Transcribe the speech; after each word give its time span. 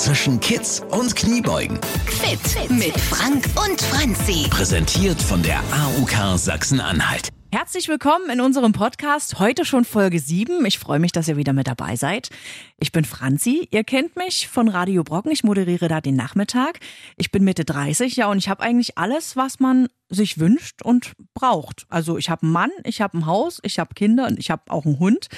zwischen 0.00 0.40
Kids 0.40 0.82
und 0.92 1.14
Kniebeugen. 1.14 1.78
Fit 2.06 2.70
mit 2.70 2.98
Frank 2.98 3.44
und 3.62 3.82
Franzi. 3.82 4.48
Präsentiert 4.48 5.20
von 5.20 5.42
der 5.42 5.58
AUK 5.58 6.38
Sachsen-Anhalt. 6.38 7.28
Herzlich 7.52 7.86
willkommen 7.88 8.30
in 8.30 8.40
unserem 8.40 8.72
Podcast. 8.72 9.38
Heute 9.38 9.66
schon 9.66 9.84
Folge 9.84 10.18
7. 10.18 10.64
Ich 10.64 10.78
freue 10.78 11.00
mich, 11.00 11.12
dass 11.12 11.28
ihr 11.28 11.36
wieder 11.36 11.52
mit 11.52 11.66
dabei 11.66 11.96
seid. 11.96 12.30
Ich 12.78 12.92
bin 12.92 13.04
Franzi. 13.04 13.68
Ihr 13.72 13.84
kennt 13.84 14.16
mich 14.16 14.48
von 14.48 14.68
Radio 14.68 15.04
Brocken. 15.04 15.32
Ich 15.32 15.44
moderiere 15.44 15.88
da 15.88 16.00
den 16.00 16.16
Nachmittag. 16.16 16.78
Ich 17.18 17.30
bin 17.30 17.44
Mitte 17.44 17.66
30, 17.66 18.16
ja, 18.16 18.30
und 18.30 18.38
ich 18.38 18.48
habe 18.48 18.62
eigentlich 18.62 18.96
alles, 18.96 19.36
was 19.36 19.60
man 19.60 19.88
sich 20.08 20.38
wünscht 20.38 20.80
und 20.82 21.12
braucht. 21.34 21.84
Also 21.90 22.16
ich 22.16 22.30
habe 22.30 22.44
einen 22.44 22.52
Mann, 22.52 22.70
ich 22.84 23.02
habe 23.02 23.18
ein 23.18 23.26
Haus, 23.26 23.58
ich 23.64 23.78
habe 23.78 23.94
Kinder 23.94 24.28
und 24.28 24.38
ich 24.38 24.50
habe 24.50 24.62
auch 24.68 24.86
einen 24.86 24.98
Hund. 24.98 25.28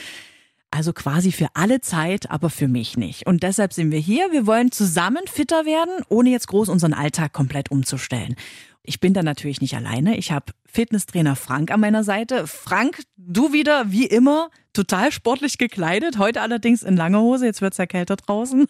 Also 0.74 0.94
quasi 0.94 1.32
für 1.32 1.48
alle 1.52 1.82
Zeit, 1.82 2.30
aber 2.30 2.48
für 2.48 2.66
mich 2.66 2.96
nicht. 2.96 3.26
Und 3.26 3.42
deshalb 3.42 3.74
sind 3.74 3.90
wir 3.90 3.98
hier. 3.98 4.32
Wir 4.32 4.46
wollen 4.46 4.72
zusammen 4.72 5.20
fitter 5.26 5.66
werden, 5.66 6.02
ohne 6.08 6.30
jetzt 6.30 6.48
groß 6.48 6.70
unseren 6.70 6.94
Alltag 6.94 7.34
komplett 7.34 7.70
umzustellen. 7.70 8.36
Ich 8.82 8.98
bin 8.98 9.12
da 9.12 9.22
natürlich 9.22 9.60
nicht 9.60 9.76
alleine. 9.76 10.16
Ich 10.16 10.32
habe 10.32 10.46
Fitnesstrainer 10.64 11.36
Frank 11.36 11.70
an 11.70 11.80
meiner 11.80 12.04
Seite. 12.04 12.46
Frank, 12.46 13.02
du 13.18 13.52
wieder 13.52 13.92
wie 13.92 14.06
immer 14.06 14.48
total 14.72 15.12
sportlich 15.12 15.58
gekleidet. 15.58 16.16
Heute 16.16 16.40
allerdings 16.40 16.82
in 16.82 16.96
lange 16.96 17.20
Hose. 17.20 17.44
Jetzt 17.44 17.60
wird's 17.60 17.76
ja 17.76 17.84
kälter 17.84 18.16
draußen. 18.16 18.66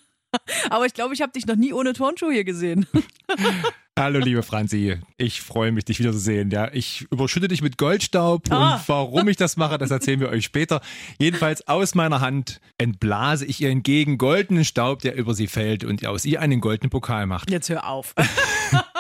Aber 0.71 0.87
ich 0.87 0.95
glaube, 0.95 1.15
ich 1.15 1.21
habe 1.23 1.33
dich 1.33 1.47
noch 1.47 1.57
nie 1.57 1.73
ohne 1.73 1.93
Turnschuhe 1.93 2.33
hier 2.33 2.45
gesehen. 2.45 2.87
Hallo, 3.99 4.21
liebe 4.21 4.43
Franzi. 4.43 4.97
Ich 5.19 5.43
freue 5.43 5.71
mich, 5.71 5.85
dich 5.85 5.99
wieder 5.99 6.13
zu 6.13 6.19
sehen. 6.19 6.51
Ja, 6.51 6.71
ich 6.73 7.03
überschütte 7.11 7.47
dich 7.49 7.61
mit 7.61 7.77
Goldstaub 7.77 8.51
Ah. 8.51 8.77
und 8.77 8.89
warum 8.89 9.29
ich 9.29 9.37
das 9.37 9.59
mache, 9.59 9.77
das 9.77 9.91
erzählen 9.91 10.19
wir 10.21 10.31
euch 10.31 10.45
später. 10.47 10.81
Jedenfalls 11.19 11.69
aus 11.69 11.95
meiner 11.95 12.21
Hand 12.23 12.61
entblase 12.79 13.45
ich 13.45 13.61
ihr 13.61 13.69
entgegen 13.69 14.17
goldenen 14.17 14.65
Staub, 14.65 15.01
der 15.03 15.15
über 15.17 15.35
sie 15.35 15.47
fällt 15.47 15.85
und 15.85 16.07
aus 16.07 16.25
ihr 16.25 16.41
einen 16.41 16.61
goldenen 16.63 16.89
Pokal 16.89 17.27
macht. 17.27 17.51
Jetzt 17.51 17.69
hör 17.69 17.87
auf. 17.87 18.15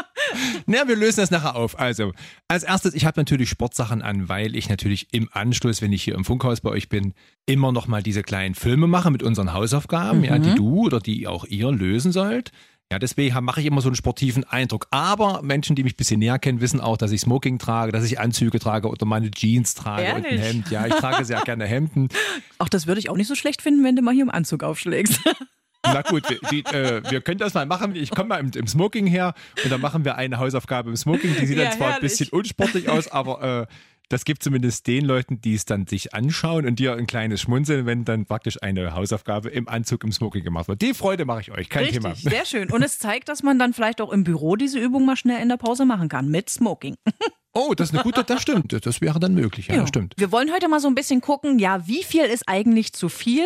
Na, 0.66 0.88
wir 0.88 0.96
lösen 0.96 1.20
das 1.20 1.30
nachher 1.30 1.56
auf. 1.56 1.78
Also, 1.78 2.12
als 2.48 2.62
erstes, 2.62 2.94
ich 2.94 3.04
habe 3.04 3.20
natürlich 3.20 3.48
Sportsachen 3.48 4.02
an, 4.02 4.28
weil 4.28 4.56
ich 4.56 4.68
natürlich 4.68 5.08
im 5.12 5.28
Anschluss, 5.32 5.82
wenn 5.82 5.92
ich 5.92 6.02
hier 6.02 6.14
im 6.14 6.24
Funkhaus 6.24 6.60
bei 6.60 6.70
euch 6.70 6.88
bin, 6.88 7.14
immer 7.46 7.72
noch 7.72 7.86
mal 7.86 8.02
diese 8.02 8.22
kleinen 8.22 8.54
Filme 8.54 8.86
mache 8.86 9.10
mit 9.10 9.22
unseren 9.22 9.52
Hausaufgaben, 9.52 10.24
ja, 10.24 10.38
die 10.38 10.54
du 10.54 10.86
oder 10.86 11.00
die 11.00 11.26
auch 11.26 11.44
ihr 11.44 11.70
lösen 11.70 12.12
sollt. 12.12 12.52
Ja, 12.92 12.98
deswegen 12.98 13.42
mache 13.42 13.58
ich 13.58 13.66
immer 13.66 13.80
so 13.80 13.88
einen 13.88 13.96
sportiven 13.96 14.44
Eindruck. 14.44 14.86
Aber 14.90 15.40
Menschen, 15.40 15.74
die 15.74 15.82
mich 15.82 15.94
ein 15.94 15.96
bisschen 15.96 16.18
näher 16.20 16.38
kennen, 16.38 16.60
wissen 16.60 16.78
auch, 16.78 16.98
dass 16.98 17.10
ich 17.10 17.22
Smoking 17.22 17.58
trage, 17.58 17.90
dass 17.90 18.04
ich 18.04 18.20
Anzüge 18.20 18.58
trage 18.58 18.86
oder 18.86 19.06
meine 19.06 19.30
Jeans 19.30 19.74
trage 19.74 20.02
und 20.14 20.16
ein 20.16 20.24
Ehrlich? 20.24 20.42
Hemd. 20.42 20.70
Ja, 20.70 20.86
ich 20.86 20.92
trage 20.96 21.24
sehr 21.24 21.40
gerne 21.40 21.64
Hemden. 21.64 22.10
Auch 22.58 22.68
das 22.68 22.86
würde 22.86 22.98
ich 23.00 23.08
auch 23.08 23.16
nicht 23.16 23.28
so 23.28 23.34
schlecht 23.34 23.62
finden, 23.62 23.82
wenn 23.82 23.96
du 23.96 24.02
mal 24.02 24.12
hier 24.12 24.24
im 24.24 24.30
Anzug 24.30 24.62
aufschlägst. 24.62 25.20
Na 25.84 26.02
gut, 26.02 26.28
wir, 26.28 26.38
die, 26.50 26.64
äh, 26.64 27.02
wir 27.10 27.20
können 27.20 27.38
das 27.38 27.54
mal 27.54 27.66
machen. 27.66 27.96
Ich 27.96 28.10
komme 28.10 28.28
mal 28.30 28.38
im, 28.40 28.50
im 28.54 28.66
Smoking 28.66 29.06
her 29.06 29.34
und 29.64 29.70
dann 29.70 29.80
machen 29.80 30.04
wir 30.04 30.16
eine 30.16 30.38
Hausaufgabe 30.38 30.90
im 30.90 30.96
Smoking. 30.96 31.34
Die 31.40 31.46
sieht 31.46 31.56
Ja, 31.58 31.64
dann 31.64 31.72
zwar 31.72 31.86
ein 31.88 31.92
herrlich. 31.94 32.10
bisschen 32.12 32.28
unsportlich 32.30 32.88
aus, 32.88 33.08
aber 33.08 33.62
äh, 33.68 33.74
das 34.08 34.24
gibt 34.24 34.42
zumindest 34.42 34.86
den 34.86 35.04
Leuten, 35.06 35.40
die 35.40 35.54
es 35.54 35.64
dann 35.64 35.86
sich 35.86 36.12
anschauen 36.14 36.66
und 36.66 36.78
dir 36.78 36.94
ein 36.96 37.06
kleines 37.06 37.40
Schmunzeln, 37.40 37.86
wenn 37.86 38.04
dann 38.04 38.26
praktisch 38.26 38.62
eine 38.62 38.94
Hausaufgabe 38.94 39.48
im 39.48 39.68
Anzug 39.68 40.04
im 40.04 40.12
Smoking 40.12 40.44
gemacht 40.44 40.68
wird. 40.68 40.82
Die 40.82 40.92
Freude 40.92 41.24
mache 41.24 41.40
ich 41.40 41.50
euch, 41.50 41.68
kein 41.70 41.84
Richtig, 41.84 42.02
Thema. 42.02 42.14
sehr 42.14 42.44
schön. 42.44 42.70
Und 42.70 42.82
es 42.82 42.98
zeigt, 42.98 43.28
dass 43.30 43.42
man 43.42 43.58
dann 43.58 43.72
vielleicht 43.72 44.00
auch 44.02 44.12
im 44.12 44.22
Büro 44.22 44.56
diese 44.56 44.78
Übung 44.78 45.06
mal 45.06 45.16
schnell 45.16 45.40
in 45.40 45.48
der 45.48 45.56
Pause 45.56 45.86
machen 45.86 46.08
kann 46.08 46.28
mit 46.28 46.48
Smoking. 46.50 46.94
Oh, 47.54 47.74
das 47.74 47.90
ist 47.90 47.94
eine 47.94 48.02
gute, 48.02 48.24
das 48.24 48.40
stimmt. 48.40 48.74
Das 48.86 49.02
wäre 49.02 49.20
dann 49.20 49.34
möglich, 49.34 49.66
ja, 49.66 49.76
das 49.76 49.90
stimmt. 49.90 50.14
Wir 50.16 50.32
wollen 50.32 50.50
heute 50.54 50.68
mal 50.70 50.80
so 50.80 50.88
ein 50.88 50.94
bisschen 50.94 51.20
gucken, 51.20 51.58
ja, 51.58 51.86
wie 51.86 52.02
viel 52.02 52.24
ist 52.24 52.44
eigentlich 52.48 52.94
zu 52.94 53.10
viel? 53.10 53.44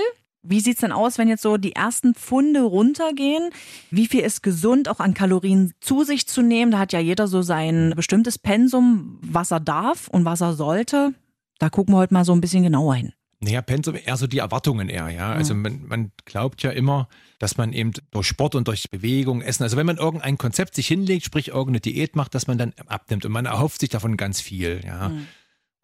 Wie 0.48 0.60
sieht's 0.60 0.80
denn 0.80 0.92
aus, 0.92 1.18
wenn 1.18 1.28
jetzt 1.28 1.42
so 1.42 1.56
die 1.56 1.74
ersten 1.74 2.14
Pfunde 2.14 2.62
runtergehen? 2.62 3.50
Wie 3.90 4.06
viel 4.06 4.20
ist 4.20 4.42
gesund, 4.42 4.88
auch 4.88 5.00
an 5.00 5.14
Kalorien 5.14 5.72
zu 5.80 6.04
sich 6.04 6.26
zu 6.26 6.42
nehmen? 6.42 6.72
Da 6.72 6.78
hat 6.78 6.92
ja 6.92 7.00
jeder 7.00 7.28
so 7.28 7.42
sein 7.42 7.92
bestimmtes 7.96 8.38
Pensum, 8.38 9.18
was 9.22 9.50
er 9.50 9.60
darf 9.60 10.08
und 10.08 10.24
was 10.24 10.40
er 10.40 10.54
sollte. 10.54 11.14
Da 11.58 11.68
gucken 11.70 11.94
wir 11.94 11.98
heute 11.98 12.14
mal 12.14 12.24
so 12.24 12.32
ein 12.32 12.40
bisschen 12.40 12.62
genauer 12.62 12.94
hin. 12.94 13.12
Naja, 13.40 13.60
Pensum 13.60 13.96
eher 13.96 14.16
so 14.16 14.26
die 14.26 14.38
Erwartungen 14.38 14.88
eher, 14.88 15.10
ja. 15.10 15.32
Also 15.32 15.54
man, 15.54 15.86
man 15.86 16.12
glaubt 16.24 16.62
ja 16.62 16.70
immer, 16.70 17.08
dass 17.38 17.58
man 17.58 17.72
eben 17.72 17.92
durch 18.10 18.26
Sport 18.26 18.54
und 18.54 18.66
durch 18.66 18.90
Bewegung, 18.90 19.42
Essen, 19.42 19.62
also 19.62 19.76
wenn 19.76 19.86
man 19.86 19.98
irgendein 19.98 20.38
Konzept 20.38 20.74
sich 20.74 20.86
hinlegt, 20.86 21.24
sprich 21.24 21.48
irgendeine 21.48 21.80
Diät 21.80 22.16
macht, 22.16 22.34
dass 22.34 22.46
man 22.46 22.56
dann 22.56 22.72
abnimmt 22.86 23.26
und 23.26 23.32
man 23.32 23.44
erhofft 23.44 23.80
sich 23.80 23.90
davon 23.90 24.16
ganz 24.16 24.40
viel, 24.40 24.80
ja. 24.84 25.12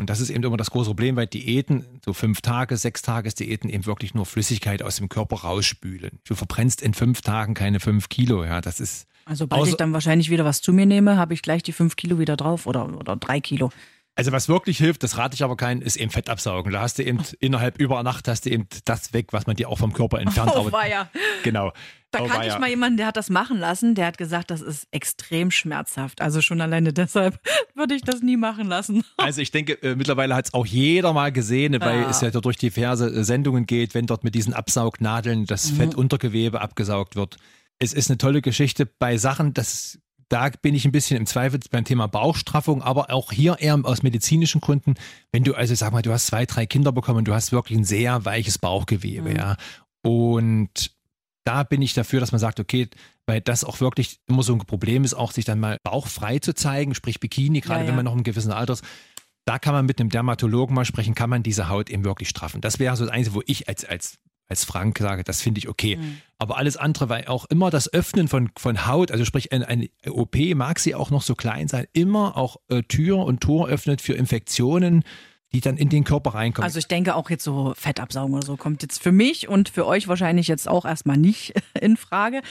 Und 0.03 0.11
das 0.11 0.21
ist 0.21 0.31
eben 0.31 0.43
immer 0.43 0.57
das 0.57 0.71
große 0.71 0.91
Problem, 0.91 1.15
weil 1.15 1.29
Diäten, 1.29 1.85
so 2.05 2.13
fünf 2.13 2.41
Tage, 2.41 2.77
sechs 2.77 3.03
Tages-Diäten 3.03 3.71
eben 3.71 3.87
wirklich 3.87 4.15
nur 4.15 4.27
Flüssigkeit 4.27 4.83
aus 4.83 4.97
dem 4.97 5.09
Körper 5.09 5.37
rausspülen. 5.37 6.19
Du 6.25 6.35
verbrennst 6.35 6.83
in 6.83 6.93
fünf 6.93 7.23
Tagen 7.23 7.55
keine 7.55 7.79
fünf 7.79 8.09
Kilo, 8.09 8.45
ja. 8.45 8.61
Das 8.61 8.81
ist, 8.81 9.07
Also 9.25 9.45
sobald 9.45 9.69
ich 9.69 9.77
dann 9.77 9.93
wahrscheinlich 9.93 10.29
wieder 10.29 10.45
was 10.45 10.61
zu 10.61 10.73
mir 10.73 10.87
nehme, 10.87 11.17
habe 11.17 11.35
ich 11.35 11.43
gleich 11.43 11.63
die 11.63 11.73
fünf 11.73 11.95
Kilo 11.95 12.19
wieder 12.19 12.37
drauf 12.37 12.67
oder, 12.67 12.99
oder 12.99 13.15
drei 13.15 13.41
Kilo. 13.41 13.71
Also 14.15 14.31
was 14.31 14.47
wirklich 14.49 14.77
hilft, 14.77 15.03
das 15.03 15.17
rate 15.17 15.35
ich 15.35 15.43
aber 15.43 15.57
keinen, 15.57 15.81
ist 15.81 15.97
eben 15.97 16.11
Fett 16.11 16.29
absaugen. 16.29 16.71
Da 16.73 16.81
hast 16.83 16.99
du 16.99 17.03
eben 17.03 17.19
innerhalb 17.41 17.79
über 17.81 18.03
Nacht 18.03 18.29
hast 18.29 18.45
du 18.45 18.51
eben 18.51 18.67
das 18.85 19.13
weg, 19.15 19.29
was 19.33 19.47
man 19.47 19.57
dir 19.57 19.69
auch 19.71 19.79
vom 19.79 19.93
Körper 19.95 20.21
entfernt. 20.21 20.53
Oh, 20.55 20.61
aber- 20.61 20.73
weia. 20.73 21.11
Genau. 21.43 21.73
Da 22.11 22.21
Oh, 22.21 22.27
kannte 22.27 22.47
ich 22.49 22.59
mal 22.59 22.69
jemanden, 22.69 22.99
der 22.99 23.07
hat 23.07 23.17
das 23.17 23.31
machen 23.31 23.59
lassen. 23.59 23.95
Der 23.95 24.05
hat 24.05 24.19
gesagt, 24.19 24.51
das 24.51 24.61
ist 24.61 24.87
extrem 24.91 25.51
schmerzhaft. 25.51 26.21
Also 26.21 26.43
schon 26.43 26.61
alleine 26.61 26.93
deshalb 26.93 27.41
würde 27.75 27.95
ich 27.95 28.03
das 28.03 28.21
nie 28.21 28.37
machen 28.37 28.67
lassen. 28.69 29.03
Also 29.17 29.41
ich 29.41 29.51
denke, 29.51 29.83
äh, 29.83 29.95
mittlerweile 29.95 30.35
hat 30.35 30.45
es 30.45 30.53
auch 30.53 30.67
jeder 30.67 31.15
mal 31.15 31.33
gesehen, 31.33 31.81
weil 31.81 32.03
Ja. 32.03 32.11
es 32.11 32.21
ja 32.21 32.31
da 32.31 32.41
durch 32.43 32.59
diverse 32.59 33.07
äh, 33.07 33.25
Sendungen 33.25 33.65
geht, 33.65 33.95
wenn 33.95 34.07
dort 34.07 34.25
mit 34.25 34.35
diesen 34.35 34.53
Absaugnadeln 34.53 35.47
das 35.47 35.71
Fettuntergewebe 35.71 36.61
abgesaugt 36.61 37.17
wird. 37.17 37.39
Es 37.79 37.95
ist 37.95 38.11
eine 38.11 38.19
tolle 38.19 38.43
Geschichte 38.43 38.85
bei 38.85 39.17
Sachen, 39.17 39.55
das 39.55 39.99
da 40.33 40.49
bin 40.49 40.75
ich 40.75 40.87
ein 40.87 40.93
bisschen 40.93 41.19
im 41.19 41.27
Zweifel 41.27 41.61
beim 41.71 41.85
Thema 41.85 42.07
Bauchstraffung, 42.07 42.81
aber 42.81 43.11
auch 43.11 43.33
hier 43.33 43.59
eher 43.61 43.79
aus 43.83 44.03
medizinischen 44.03 44.63
Gründen. 44.63 44.95
Wenn 45.31 45.45
du, 45.45 45.55
also 45.55 45.75
sag 45.75 45.93
mal, 45.93 46.01
du 46.01 46.11
hast 46.11 46.29
zwei, 46.29 46.47
drei 46.47 46.65
Kinder 46.65 46.91
bekommen, 46.91 47.27
du 47.27 47.35
hast 47.35 47.53
wirklich 47.53 47.79
ein 47.79 47.85
sehr 47.85 48.25
weiches 48.25 48.59
Bauchgewebe, 48.59 49.35
ja. 49.35 49.57
Und 50.03 50.93
da 51.45 51.65
bin 51.65 51.83
ich 51.83 51.93
dafür, 51.93 52.21
dass 52.21 52.33
man 52.33 52.39
sagt, 52.39 52.61
okay, 52.61 52.89
weil 53.27 53.43
das 53.43 53.63
auch 53.63 53.81
wirklich 53.81 54.21
immer 54.27 54.43
so 54.43 54.55
ein 54.55 54.61
Problem 54.61 55.05
ist, 55.05 55.13
auch 55.13 55.33
sich 55.33 55.45
dann 55.45 55.61
mal 55.61 55.77
bauchfrei 55.83 56.39
zu 56.39 56.55
zeigen, 56.55 56.95
sprich 56.95 57.21
Bikini, 57.21 57.61
gerade 57.61 57.81
Ja, 57.81 57.85
ja. 57.85 57.89
wenn 57.89 57.97
man 57.97 58.07
noch 58.07 58.15
im 58.15 58.23
gewissen 58.23 58.53
Alter 58.53 58.73
ist. 58.73 58.85
Da 59.45 59.59
kann 59.59 59.75
man 59.75 59.85
mit 59.85 60.01
einem 60.01 60.09
Dermatologen 60.09 60.75
mal 60.75 60.85
sprechen, 60.87 61.15
kann 61.15 61.29
man 61.29 61.43
diese 61.43 61.69
Haut 61.69 61.91
eben 61.91 62.05
wirklich 62.05 62.31
straffen. 62.31 62.63
Das 62.63 62.79
wäre 62.79 62.97
so 62.97 63.05
das 63.05 63.13
Einzige, 63.13 63.35
wo 63.35 63.43
ich 63.47 63.69
als, 63.69 63.85
als, 63.85 64.19
als 64.53 64.65
Frank 64.65 64.99
sage, 64.99 65.25
das 65.25 65.41
finde 65.41 65.59
ich 65.59 65.69
okay. 65.69 65.97
Mhm. 65.97 66.19
Aber 66.39 66.59
alles 66.59 66.77
andere, 66.77 67.09
weil 67.09 67.27
auch 67.27 67.47
immer 67.47 67.71
das 67.71 67.93
Öffnen 67.93 68.29
von, 68.29 68.51
von 68.59 68.87
Haut, 68.87 69.11
also 69.11 69.25
sprich 69.25 69.53
eine, 69.53 69.67
eine 69.67 69.89
OP 70.09 70.37
mag 70.55 70.79
sie 70.79 70.95
auch 70.95 71.11
noch 71.11 71.23
so 71.23 71.35
klein 71.35 71.69
sein, 71.69 71.87
immer 71.93 72.37
auch 72.37 72.57
äh, 72.69 72.83
Tür 72.83 73.19
und 73.19 73.41
Tor 73.41 73.69
öffnet 73.69 74.03
für 74.03 74.13
Infektionen, 74.13 75.05
die 75.53 75.61
dann 75.61 75.77
in 75.77 75.89
den 75.89 76.05
Körper 76.05 76.35
reinkommen. 76.35 76.65
Also 76.65 76.79
ich 76.79 76.89
denke 76.89 77.15
auch 77.15 77.31
jetzt 77.31 77.45
so 77.45 77.73
Fettabsaugen 77.77 78.35
oder 78.35 78.45
so 78.45 78.57
kommt 78.57 78.83
jetzt 78.83 79.03
für 79.03 79.13
mich 79.13 79.49
und 79.49 79.69
für 79.69 79.87
euch 79.87 80.09
wahrscheinlich 80.09 80.49
jetzt 80.49 80.69
auch 80.69 80.85
erstmal 80.85 81.17
nicht 81.17 81.55
in 81.81 81.97
Frage. 81.97 82.43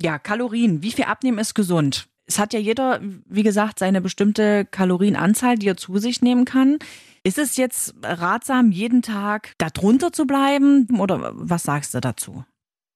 Ja, 0.00 0.18
Kalorien. 0.18 0.82
Wie 0.82 0.92
viel 0.92 1.04
abnehmen 1.04 1.38
ist 1.38 1.54
gesund? 1.54 2.08
Es 2.26 2.38
hat 2.38 2.52
ja 2.52 2.60
jeder, 2.60 3.00
wie 3.26 3.42
gesagt, 3.42 3.78
seine 3.78 4.00
bestimmte 4.00 4.66
Kalorienanzahl, 4.66 5.56
die 5.56 5.68
er 5.68 5.76
zu 5.76 5.98
sich 5.98 6.20
nehmen 6.20 6.44
kann. 6.44 6.78
Ist 7.28 7.36
es 7.38 7.58
jetzt 7.58 7.94
ratsam, 8.02 8.70
jeden 8.72 9.02
Tag 9.02 9.52
da 9.58 9.68
drunter 9.68 10.12
zu 10.14 10.26
bleiben? 10.26 10.86
Oder 10.98 11.32
was 11.34 11.62
sagst 11.64 11.92
du 11.94 12.00
dazu? 12.00 12.42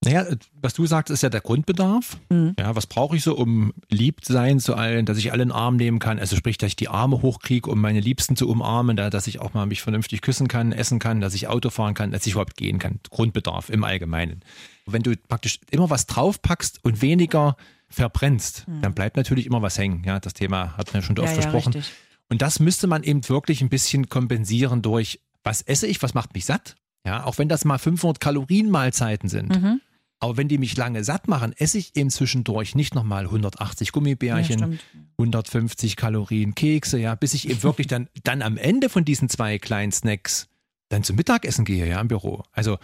Naja, 0.04 0.24
was 0.60 0.72
du 0.72 0.86
sagst, 0.86 1.10
ist 1.12 1.22
ja 1.22 1.28
der 1.28 1.42
Grundbedarf. 1.42 2.16
Mhm. 2.30 2.54
Ja, 2.58 2.74
was 2.74 2.86
brauche 2.86 3.14
ich 3.14 3.22
so, 3.22 3.36
um 3.36 3.74
lieb 3.90 4.24
sein 4.24 4.58
zu 4.58 4.74
allen, 4.74 5.04
dass 5.04 5.18
ich 5.18 5.32
alle 5.32 5.42
in 5.42 5.50
den 5.50 5.54
Arm 5.54 5.76
nehmen 5.76 5.98
kann? 5.98 6.18
Also 6.18 6.34
sprich, 6.34 6.56
dass 6.56 6.68
ich 6.68 6.76
die 6.76 6.88
Arme 6.88 7.20
hochkriege, 7.20 7.70
um 7.70 7.78
meine 7.78 8.00
Liebsten 8.00 8.34
zu 8.34 8.48
umarmen, 8.48 8.96
da, 8.96 9.10
dass 9.10 9.26
ich 9.26 9.38
auch 9.40 9.52
mal 9.52 9.66
mich 9.66 9.82
vernünftig 9.82 10.22
küssen 10.22 10.48
kann, 10.48 10.72
essen 10.72 10.98
kann, 10.98 11.20
dass 11.20 11.34
ich 11.34 11.46
Auto 11.46 11.68
fahren 11.68 11.92
kann, 11.92 12.10
dass 12.10 12.26
ich 12.26 12.32
überhaupt 12.32 12.56
gehen 12.56 12.78
kann. 12.78 13.00
Grundbedarf 13.10 13.68
im 13.68 13.84
Allgemeinen. 13.84 14.40
Wenn 14.86 15.02
du 15.02 15.14
praktisch 15.28 15.60
immer 15.70 15.90
was 15.90 16.06
draufpackst 16.06 16.80
und 16.82 17.02
weniger 17.02 17.56
verbrennst, 17.90 18.64
dann 18.80 18.94
bleibt 18.94 19.16
natürlich 19.18 19.44
immer 19.46 19.60
was 19.62 19.76
hängen. 19.78 20.02
Ja, 20.04 20.18
das 20.18 20.32
Thema 20.32 20.76
hatten 20.78 20.94
wir 20.94 21.02
schon 21.02 21.18
oft 21.18 21.28
Mhm. 21.28 21.34
Ja, 21.36 21.42
ja, 21.42 21.50
besprochen. 21.52 21.72
richtig. 21.74 21.94
Und 22.32 22.40
das 22.40 22.60
müsste 22.60 22.86
man 22.86 23.02
eben 23.02 23.28
wirklich 23.28 23.60
ein 23.60 23.68
bisschen 23.68 24.08
kompensieren 24.08 24.80
durch, 24.80 25.20
was 25.44 25.60
esse 25.60 25.86
ich, 25.86 26.02
was 26.02 26.14
macht 26.14 26.32
mich 26.32 26.46
satt? 26.46 26.76
Ja, 27.04 27.24
auch 27.24 27.36
wenn 27.36 27.46
das 27.46 27.66
mal 27.66 27.76
500 27.76 28.20
Kalorien 28.20 28.70
Mahlzeiten 28.70 29.28
sind. 29.28 29.50
Mhm. 29.50 29.82
Aber 30.18 30.38
wenn 30.38 30.48
die 30.48 30.56
mich 30.56 30.74
lange 30.78 31.04
satt 31.04 31.28
machen, 31.28 31.52
esse 31.54 31.76
ich 31.76 31.94
eben 31.94 32.08
zwischendurch 32.08 32.74
nicht 32.74 32.94
nochmal 32.94 33.24
180 33.24 33.88
Ja, 33.88 33.92
Gummibärchen, 33.92 34.58
stimmt. 34.58 34.80
150 35.18 35.96
Kalorien 35.96 36.54
Kekse, 36.54 36.98
ja, 36.98 37.14
bis 37.16 37.34
ich 37.34 37.50
eben 37.50 37.62
wirklich 37.62 37.86
dann, 37.86 38.08
dann 38.24 38.40
am 38.40 38.56
Ende 38.56 38.88
von 38.88 39.04
diesen 39.04 39.28
zwei 39.28 39.58
kleinen 39.58 39.92
Snacks 39.92 40.48
dann 40.88 41.04
zum 41.04 41.16
Mittagessen 41.16 41.66
gehe, 41.66 41.86
ja, 41.86 42.00
im 42.00 42.08
Büro. 42.08 42.44
Also 42.52 42.78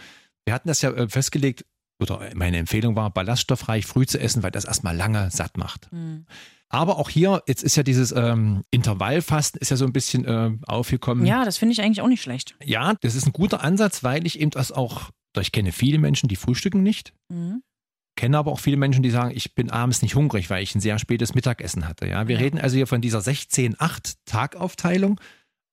wir 0.45 0.53
hatten 0.53 0.67
das 0.67 0.83
ja 0.83 0.91
äh, 0.91 1.09
festgelegt, 1.09 1.65
oder 1.99 2.29
meine 2.35 2.57
Empfehlung 2.57 2.95
war, 2.95 3.09
ballaststoffreich 3.09 3.87
früh 3.87 4.05
zu 4.05 4.19
essen, 4.19 4.43
weil 4.43 4.51
das 4.51 4.65
erstmal 4.65 4.95
lange 4.95 5.31
satt 5.31 5.57
macht. 5.57 5.91
Mhm. 5.91 6.27
Aber 6.69 6.97
auch 6.99 7.09
hier, 7.09 7.41
jetzt 7.47 7.63
ist 7.63 7.75
ja 7.75 7.83
dieses 7.83 8.11
ähm, 8.11 8.63
Intervallfasten 8.71 9.59
ist 9.59 9.71
ja 9.71 9.77
so 9.77 9.85
ein 9.85 9.93
bisschen 9.93 10.25
äh, 10.25 10.51
aufgekommen. 10.67 11.25
Ja, 11.25 11.43
das 11.43 11.57
finde 11.57 11.73
ich 11.73 11.81
eigentlich 11.81 12.01
auch 12.01 12.07
nicht 12.07 12.21
schlecht. 12.21 12.55
ja, 12.63 12.93
das 13.01 13.15
ist 13.15 13.25
ein 13.25 13.33
guter 13.33 13.63
Ansatz, 13.63 14.03
weil 14.03 14.25
ich 14.27 14.39
eben 14.39 14.51
das 14.51 14.71
auch, 14.71 15.09
ich 15.39 15.51
kenne 15.51 15.71
viele 15.71 15.97
Menschen, 15.97 16.29
die 16.29 16.35
frühstücken 16.35 16.83
nicht. 16.83 17.13
Mhm. 17.29 17.63
kenne 18.15 18.37
aber 18.37 18.51
auch 18.51 18.59
viele 18.59 18.77
Menschen, 18.77 19.01
die 19.01 19.09
sagen, 19.11 19.31
ich 19.33 19.55
bin 19.55 19.69
abends 19.71 20.01
nicht 20.01 20.15
hungrig, 20.15 20.49
weil 20.49 20.61
ich 20.61 20.75
ein 20.75 20.81
sehr 20.81 20.99
spätes 20.99 21.33
Mittagessen 21.35 21.87
hatte. 21.87 22.05
Ja, 22.07 22.27
wir 22.27 22.35
Ja. 22.35 22.41
reden 22.41 22.59
also 22.59 22.75
hier 22.75 22.87
von 22.87 23.01
dieser 23.01 23.19
16-8-Tagaufteilung. 23.19 25.19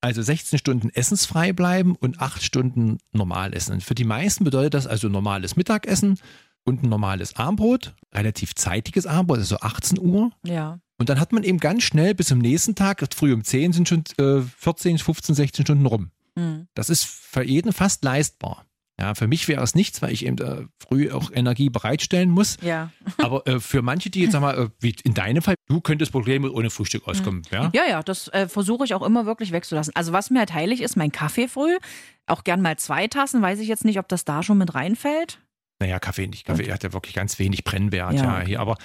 Also 0.03 0.23
16 0.23 0.59
Stunden 0.59 0.91
essensfrei 0.91 1.53
bleiben 1.53 1.97
und 1.97 2.21
8 2.21 2.43
Stunden 2.43 2.99
normal 3.13 3.55
essen. 3.55 3.73
Und 3.73 3.83
für 3.83 3.95
die 3.95 4.05
meisten 4.05 4.45
bedeutet 4.45 4.75
das 4.75 4.87
also 4.87 5.09
normales 5.09 5.57
Mittagessen 5.57 6.21
und 6.65 6.83
ein 6.83 6.89
normales 6.89 7.35
Abendbrot, 7.37 7.95
relativ 8.15 8.55
zeitiges 8.55 9.07
Abendbrot, 9.07 9.39
also 9.39 9.57
so 9.57 9.61
18 9.61 9.99
Uhr. 9.99 10.31
Ja. 10.45 10.79
Und 10.99 11.09
dann 11.09 11.21
hat 11.21 11.33
man 11.33 11.43
eben 11.43 11.59
ganz 11.59 11.83
schnell 11.83 12.15
bis 12.15 12.29
zum 12.29 12.39
nächsten 12.39 12.75
Tag, 12.75 13.07
früh 13.15 13.33
um 13.33 13.45
10 13.45 13.73
sind 13.73 13.89
schon 13.89 14.05
äh, 14.19 14.43
14, 14.59 14.99
15, 14.99 15.35
16 15.35 15.67
Stunden 15.67 15.87
rum. 15.87 16.11
Mhm. 16.37 16.69
Das 16.75 16.89
ist 16.89 17.05
für 17.05 17.43
jeden 17.45 17.73
fast 17.73 18.05
leistbar. 18.05 18.67
Ja, 18.99 19.15
für 19.15 19.27
mich 19.27 19.47
wäre 19.47 19.63
es 19.63 19.75
nichts, 19.75 20.01
weil 20.01 20.11
ich 20.11 20.25
eben 20.25 20.39
äh, 20.39 20.65
früh 20.79 21.11
auch 21.11 21.31
Energie 21.31 21.69
bereitstellen 21.69 22.31
muss. 22.31 22.57
Ja. 22.63 22.91
Aber 23.19 23.47
äh, 23.47 23.61
für 23.61 23.83
manche, 23.83 24.09
die 24.09 24.23
jetzt 24.23 24.33
sag 24.33 24.41
mal, 24.41 24.57
äh, 24.59 24.69
wie 24.81 24.97
in 25.05 25.13
deinem 25.13 25.43
Fall, 25.43 25.55
du 25.69 25.83
könntest 25.83 26.13
problemlos 26.13 26.53
ohne 26.55 26.71
Frühstück 26.71 27.07
auskommen. 27.07 27.43
Ja? 27.51 27.71
Ja, 27.75 27.83
ja, 27.87 28.03
das 28.03 28.29
äh, 28.29 28.49
versuche 28.49 28.87
ich 28.87 28.95
auch 28.95 29.03
immer 29.03 29.27
wirklich 29.27 29.53
wegzulassen. 29.53 29.95
Also 29.95 30.13
was 30.13 30.31
mir 30.31 30.39
halt 30.39 30.55
heilig 30.55 30.81
ist, 30.81 30.97
mein 30.97 31.13
Kaffee 31.13 31.47
früh. 31.49 31.77
Auch 32.27 32.43
gern 32.43 32.63
mal 32.63 32.79
zwei 32.79 33.07
Tassen. 33.07 33.43
Weiß 33.43 33.59
ich 33.61 33.69
jetzt 33.69 33.85
nicht, 33.85 33.99
ob 33.99 34.09
das 34.09 34.25
da 34.25 34.43
schon 34.43 34.57
mit 34.57 34.75
reinfällt. 34.75 35.41
Naja, 35.79 35.99
Kaffee 35.99 36.27
nicht. 36.27 36.47
Kaffee 36.47 36.73
hat 36.73 36.83
ja 36.83 36.95
wirklich 36.95 37.15
ganz 37.15 37.39
wenig 37.39 37.65
Brennwert. 37.65 38.15
Ja, 38.15 38.41
Ja, 38.41 38.41
hier, 38.41 38.61
aber 38.61 38.79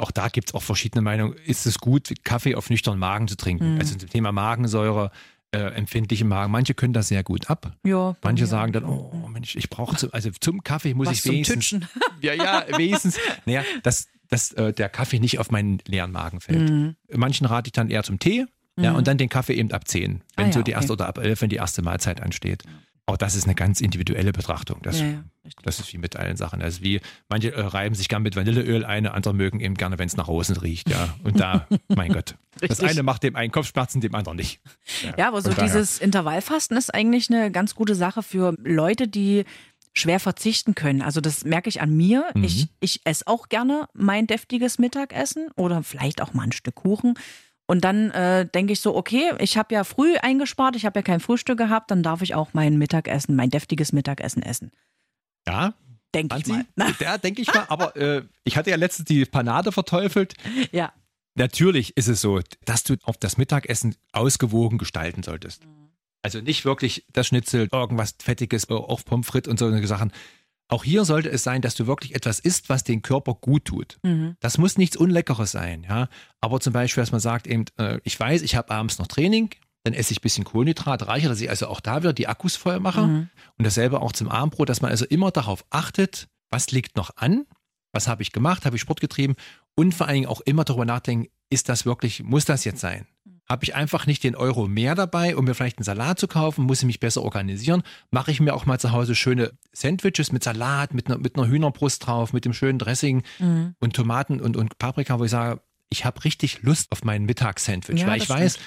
auch 0.00 0.10
da 0.10 0.28
gibt 0.28 0.48
es 0.50 0.54
auch 0.54 0.62
verschiedene 0.62 1.02
Meinungen. 1.02 1.34
Ist 1.46 1.66
es 1.66 1.78
gut, 1.78 2.12
Kaffee 2.24 2.54
auf 2.54 2.70
nüchternen 2.70 2.98
Magen 2.98 3.28
zu 3.28 3.36
trinken? 3.36 3.74
Mhm. 3.74 3.78
Also 3.80 3.96
zum 3.96 4.08
Thema 4.08 4.32
Magensäure, 4.32 5.10
äh, 5.52 5.58
empfindliche 5.58 6.24
Magen. 6.24 6.52
Manche 6.52 6.74
können 6.74 6.92
das 6.92 7.08
sehr 7.08 7.22
gut 7.24 7.50
ab. 7.50 7.72
Ja. 7.84 8.16
Manche 8.22 8.44
mir. 8.44 8.48
sagen 8.48 8.72
dann, 8.72 8.84
oh 8.84 9.28
Mensch, 9.28 9.56
ich 9.56 9.68
brauche 9.68 9.96
zum, 9.96 10.10
also 10.12 10.30
zum 10.40 10.62
Kaffee 10.62 10.94
muss 10.94 11.08
Was 11.08 11.14
ich 11.16 11.22
zum 11.22 11.32
wenigstens. 11.32 11.68
Tütschen. 11.70 11.88
Ja, 12.20 12.34
ja, 12.34 12.64
wenigstens. 12.76 13.18
Naja, 13.46 13.64
dass, 13.82 14.06
dass 14.28 14.52
äh, 14.52 14.72
der 14.72 14.88
Kaffee 14.88 15.18
nicht 15.18 15.38
auf 15.38 15.50
meinen 15.50 15.78
leeren 15.86 16.12
Magen 16.12 16.40
fällt. 16.40 16.70
Mhm. 16.70 16.96
Manchen 17.14 17.46
rate 17.46 17.68
ich 17.68 17.72
dann 17.72 17.88
eher 17.90 18.02
zum 18.02 18.18
Tee. 18.18 18.46
Ja, 18.78 18.92
Mhm. 18.92 18.96
und 18.98 19.08
dann 19.08 19.18
den 19.18 19.28
Kaffee 19.28 19.54
eben 19.54 19.72
ab 19.72 19.88
10, 19.88 20.22
wenn 20.36 20.44
Ah 20.44 20.46
ja, 20.46 20.52
so 20.52 20.62
die 20.62 20.70
okay. 20.70 20.78
erste 20.80 20.92
oder 20.92 21.08
ab 21.08 21.18
11, 21.18 21.42
wenn 21.42 21.50
die 21.50 21.56
erste 21.56 21.82
Mahlzeit 21.82 22.22
ansteht. 22.22 22.62
Auch 23.10 23.16
das 23.16 23.34
ist 23.34 23.42
eine 23.44 23.56
ganz 23.56 23.80
individuelle 23.80 24.30
Betrachtung. 24.30 24.78
Das, 24.82 25.00
Ja, 25.00 25.06
ja, 25.06 25.24
das 25.64 25.80
ist 25.80 25.92
wie 25.92 25.98
mit 25.98 26.14
allen 26.14 26.36
Sachen. 26.36 26.62
Also 26.62 26.82
wie 26.82 27.00
manche 27.28 27.52
äh, 27.52 27.60
reiben 27.60 27.96
sich 27.96 28.08
gern 28.08 28.22
mit 28.22 28.36
Vanilleöl 28.36 28.84
ein, 28.84 29.08
andere 29.08 29.34
mögen 29.34 29.58
eben 29.58 29.74
gerne, 29.74 29.98
wenn 29.98 30.06
es 30.06 30.16
nach 30.16 30.28
Rosen 30.28 30.56
riecht. 30.56 30.88
Ja, 30.88 31.12
und 31.24 31.40
da, 31.40 31.66
mein 31.88 32.12
Gott, 32.12 32.36
das 32.60 32.70
Richtig. 32.70 32.88
eine 32.88 33.02
macht 33.02 33.24
dem 33.24 33.34
einen 33.34 33.50
Kopfschmerzen, 33.50 34.00
dem 34.00 34.14
anderen 34.14 34.36
nicht. 34.36 34.60
Ja, 35.18 35.26
aber 35.26 35.42
so 35.42 35.50
daher. 35.50 35.64
dieses 35.64 35.98
Intervallfasten 35.98 36.76
ist 36.76 36.94
eigentlich 36.94 37.30
eine 37.30 37.50
ganz 37.50 37.74
gute 37.74 37.96
Sache 37.96 38.22
für 38.22 38.54
Leute, 38.62 39.08
die 39.08 39.44
schwer 39.92 40.20
verzichten 40.20 40.76
können. 40.76 41.02
Also 41.02 41.20
das 41.20 41.44
merke 41.44 41.68
ich 41.68 41.80
an 41.80 41.96
mir. 41.96 42.30
Mhm. 42.34 42.44
Ich, 42.44 42.68
ich 42.78 43.00
esse 43.02 43.26
auch 43.26 43.48
gerne 43.48 43.88
mein 43.92 44.28
deftiges 44.28 44.78
Mittagessen 44.78 45.50
oder 45.56 45.82
vielleicht 45.82 46.22
auch 46.22 46.32
mal 46.32 46.44
ein 46.44 46.52
Stück 46.52 46.76
Kuchen. 46.76 47.14
Und 47.70 47.82
dann 47.84 48.10
äh, 48.10 48.46
denke 48.46 48.72
ich 48.72 48.80
so, 48.80 48.96
okay, 48.96 49.32
ich 49.38 49.56
habe 49.56 49.72
ja 49.72 49.84
früh 49.84 50.16
eingespart, 50.16 50.74
ich 50.74 50.84
habe 50.84 50.98
ja 50.98 51.02
kein 51.02 51.20
Frühstück 51.20 51.56
gehabt, 51.56 51.92
dann 51.92 52.02
darf 52.02 52.20
ich 52.20 52.34
auch 52.34 52.48
mein 52.52 52.78
Mittagessen, 52.78 53.36
mein 53.36 53.48
deftiges 53.48 53.92
Mittagessen 53.92 54.42
essen. 54.42 54.72
Ja, 55.46 55.74
Denke 56.12 56.36
ich 56.38 56.46
mal. 56.48 56.64
ja, 56.98 57.16
denke 57.16 57.42
ich 57.42 57.54
mal. 57.54 57.66
Aber 57.68 57.94
äh, 57.94 58.24
ich 58.42 58.56
hatte 58.56 58.70
ja 58.70 58.76
letztens 58.76 59.06
die 59.06 59.24
Panade 59.24 59.70
verteufelt. 59.70 60.34
Ja. 60.72 60.92
Natürlich 61.36 61.96
ist 61.96 62.08
es 62.08 62.20
so, 62.20 62.40
dass 62.64 62.82
du 62.82 62.96
auf 63.04 63.16
das 63.18 63.36
Mittagessen 63.36 63.94
ausgewogen 64.10 64.76
gestalten 64.76 65.22
solltest. 65.22 65.64
Mhm. 65.64 65.90
Also 66.22 66.40
nicht 66.40 66.64
wirklich 66.64 67.06
das 67.12 67.28
Schnitzel, 67.28 67.68
irgendwas 67.70 68.16
Fettiges, 68.20 68.68
äh, 68.68 68.72
auch 68.72 69.04
Pommes 69.04 69.28
frites 69.28 69.48
und 69.48 69.60
so 69.60 69.66
eine 69.66 69.86
Sachen. 69.86 70.10
Auch 70.70 70.84
hier 70.84 71.04
sollte 71.04 71.28
es 71.30 71.42
sein, 71.42 71.62
dass 71.62 71.74
du 71.74 71.86
wirklich 71.86 72.14
etwas 72.14 72.38
isst, 72.38 72.68
was 72.68 72.84
den 72.84 73.02
Körper 73.02 73.34
gut 73.34 73.64
tut. 73.64 73.98
Mhm. 74.02 74.36
Das 74.40 74.56
muss 74.56 74.78
nichts 74.78 74.96
Unleckeres 74.96 75.50
sein, 75.50 75.84
ja. 75.88 76.08
Aber 76.40 76.60
zum 76.60 76.72
Beispiel, 76.72 77.02
dass 77.02 77.10
man 77.10 77.20
sagt, 77.20 77.46
eben, 77.48 77.64
äh, 77.76 77.98
ich 78.04 78.18
weiß, 78.18 78.42
ich 78.42 78.54
habe 78.54 78.70
abends 78.70 78.98
noch 78.98 79.08
Training, 79.08 79.50
dann 79.82 79.94
esse 79.94 80.12
ich 80.12 80.20
ein 80.20 80.22
bisschen 80.22 80.44
Kohlenhydrat 80.44 81.06
reicher, 81.08 81.28
dass 81.28 81.40
ich 81.40 81.50
also 81.50 81.66
auch 81.66 81.80
da 81.80 82.02
wieder 82.02 82.12
die 82.12 82.28
Akkus 82.28 82.54
voll 82.56 82.78
mache. 82.80 83.02
Mhm. 83.06 83.28
Und 83.58 83.64
dasselbe 83.64 84.00
auch 84.00 84.12
zum 84.12 84.28
Abendbrot, 84.28 84.68
dass 84.68 84.80
man 84.80 84.90
also 84.90 85.04
immer 85.06 85.30
darauf 85.30 85.64
achtet, 85.70 86.28
was 86.50 86.70
liegt 86.70 86.96
noch 86.96 87.16
an, 87.16 87.46
was 87.92 88.06
habe 88.06 88.22
ich 88.22 88.30
gemacht, 88.30 88.64
habe 88.64 88.76
ich 88.76 88.82
Sport 88.82 89.00
getrieben 89.00 89.34
und 89.74 89.92
vor 89.92 90.06
allen 90.06 90.14
Dingen 90.14 90.28
auch 90.28 90.40
immer 90.42 90.64
darüber 90.64 90.84
nachdenken, 90.84 91.28
ist 91.50 91.68
das 91.68 91.84
wirklich, 91.84 92.22
muss 92.22 92.44
das 92.44 92.64
jetzt 92.64 92.80
sein? 92.80 93.06
Habe 93.50 93.64
ich 93.64 93.74
einfach 93.74 94.06
nicht 94.06 94.22
den 94.22 94.36
Euro 94.36 94.68
mehr 94.68 94.94
dabei, 94.94 95.36
um 95.36 95.44
mir 95.44 95.54
vielleicht 95.54 95.78
einen 95.78 95.84
Salat 95.84 96.20
zu 96.20 96.28
kaufen? 96.28 96.64
Muss 96.66 96.78
ich 96.78 96.86
mich 96.86 97.00
besser 97.00 97.22
organisieren? 97.22 97.82
Mache 98.12 98.30
ich 98.30 98.38
mir 98.40 98.54
auch 98.54 98.64
mal 98.64 98.78
zu 98.78 98.92
Hause 98.92 99.16
schöne 99.16 99.50
Sandwiches 99.72 100.30
mit 100.30 100.44
Salat, 100.44 100.94
mit 100.94 101.08
einer, 101.08 101.18
mit 101.18 101.36
einer 101.36 101.48
Hühnerbrust 101.48 102.06
drauf, 102.06 102.32
mit 102.32 102.44
dem 102.44 102.52
schönen 102.52 102.78
Dressing 102.78 103.24
Mhm. 103.40 103.74
und 103.80 103.96
Tomaten 103.96 104.40
und, 104.40 104.56
und 104.56 104.78
Paprika, 104.78 105.18
wo 105.18 105.24
ich 105.24 105.32
sage, 105.32 105.60
ich 105.88 106.04
habe 106.04 106.22
richtig 106.24 106.62
Lust 106.62 106.92
auf 106.92 107.02
mein 107.02 107.24
Mittagssandwich, 107.24 108.00
Ja, 108.02 108.06
weil 108.06 108.22
ich 108.22 108.28
weiß, 108.30 108.58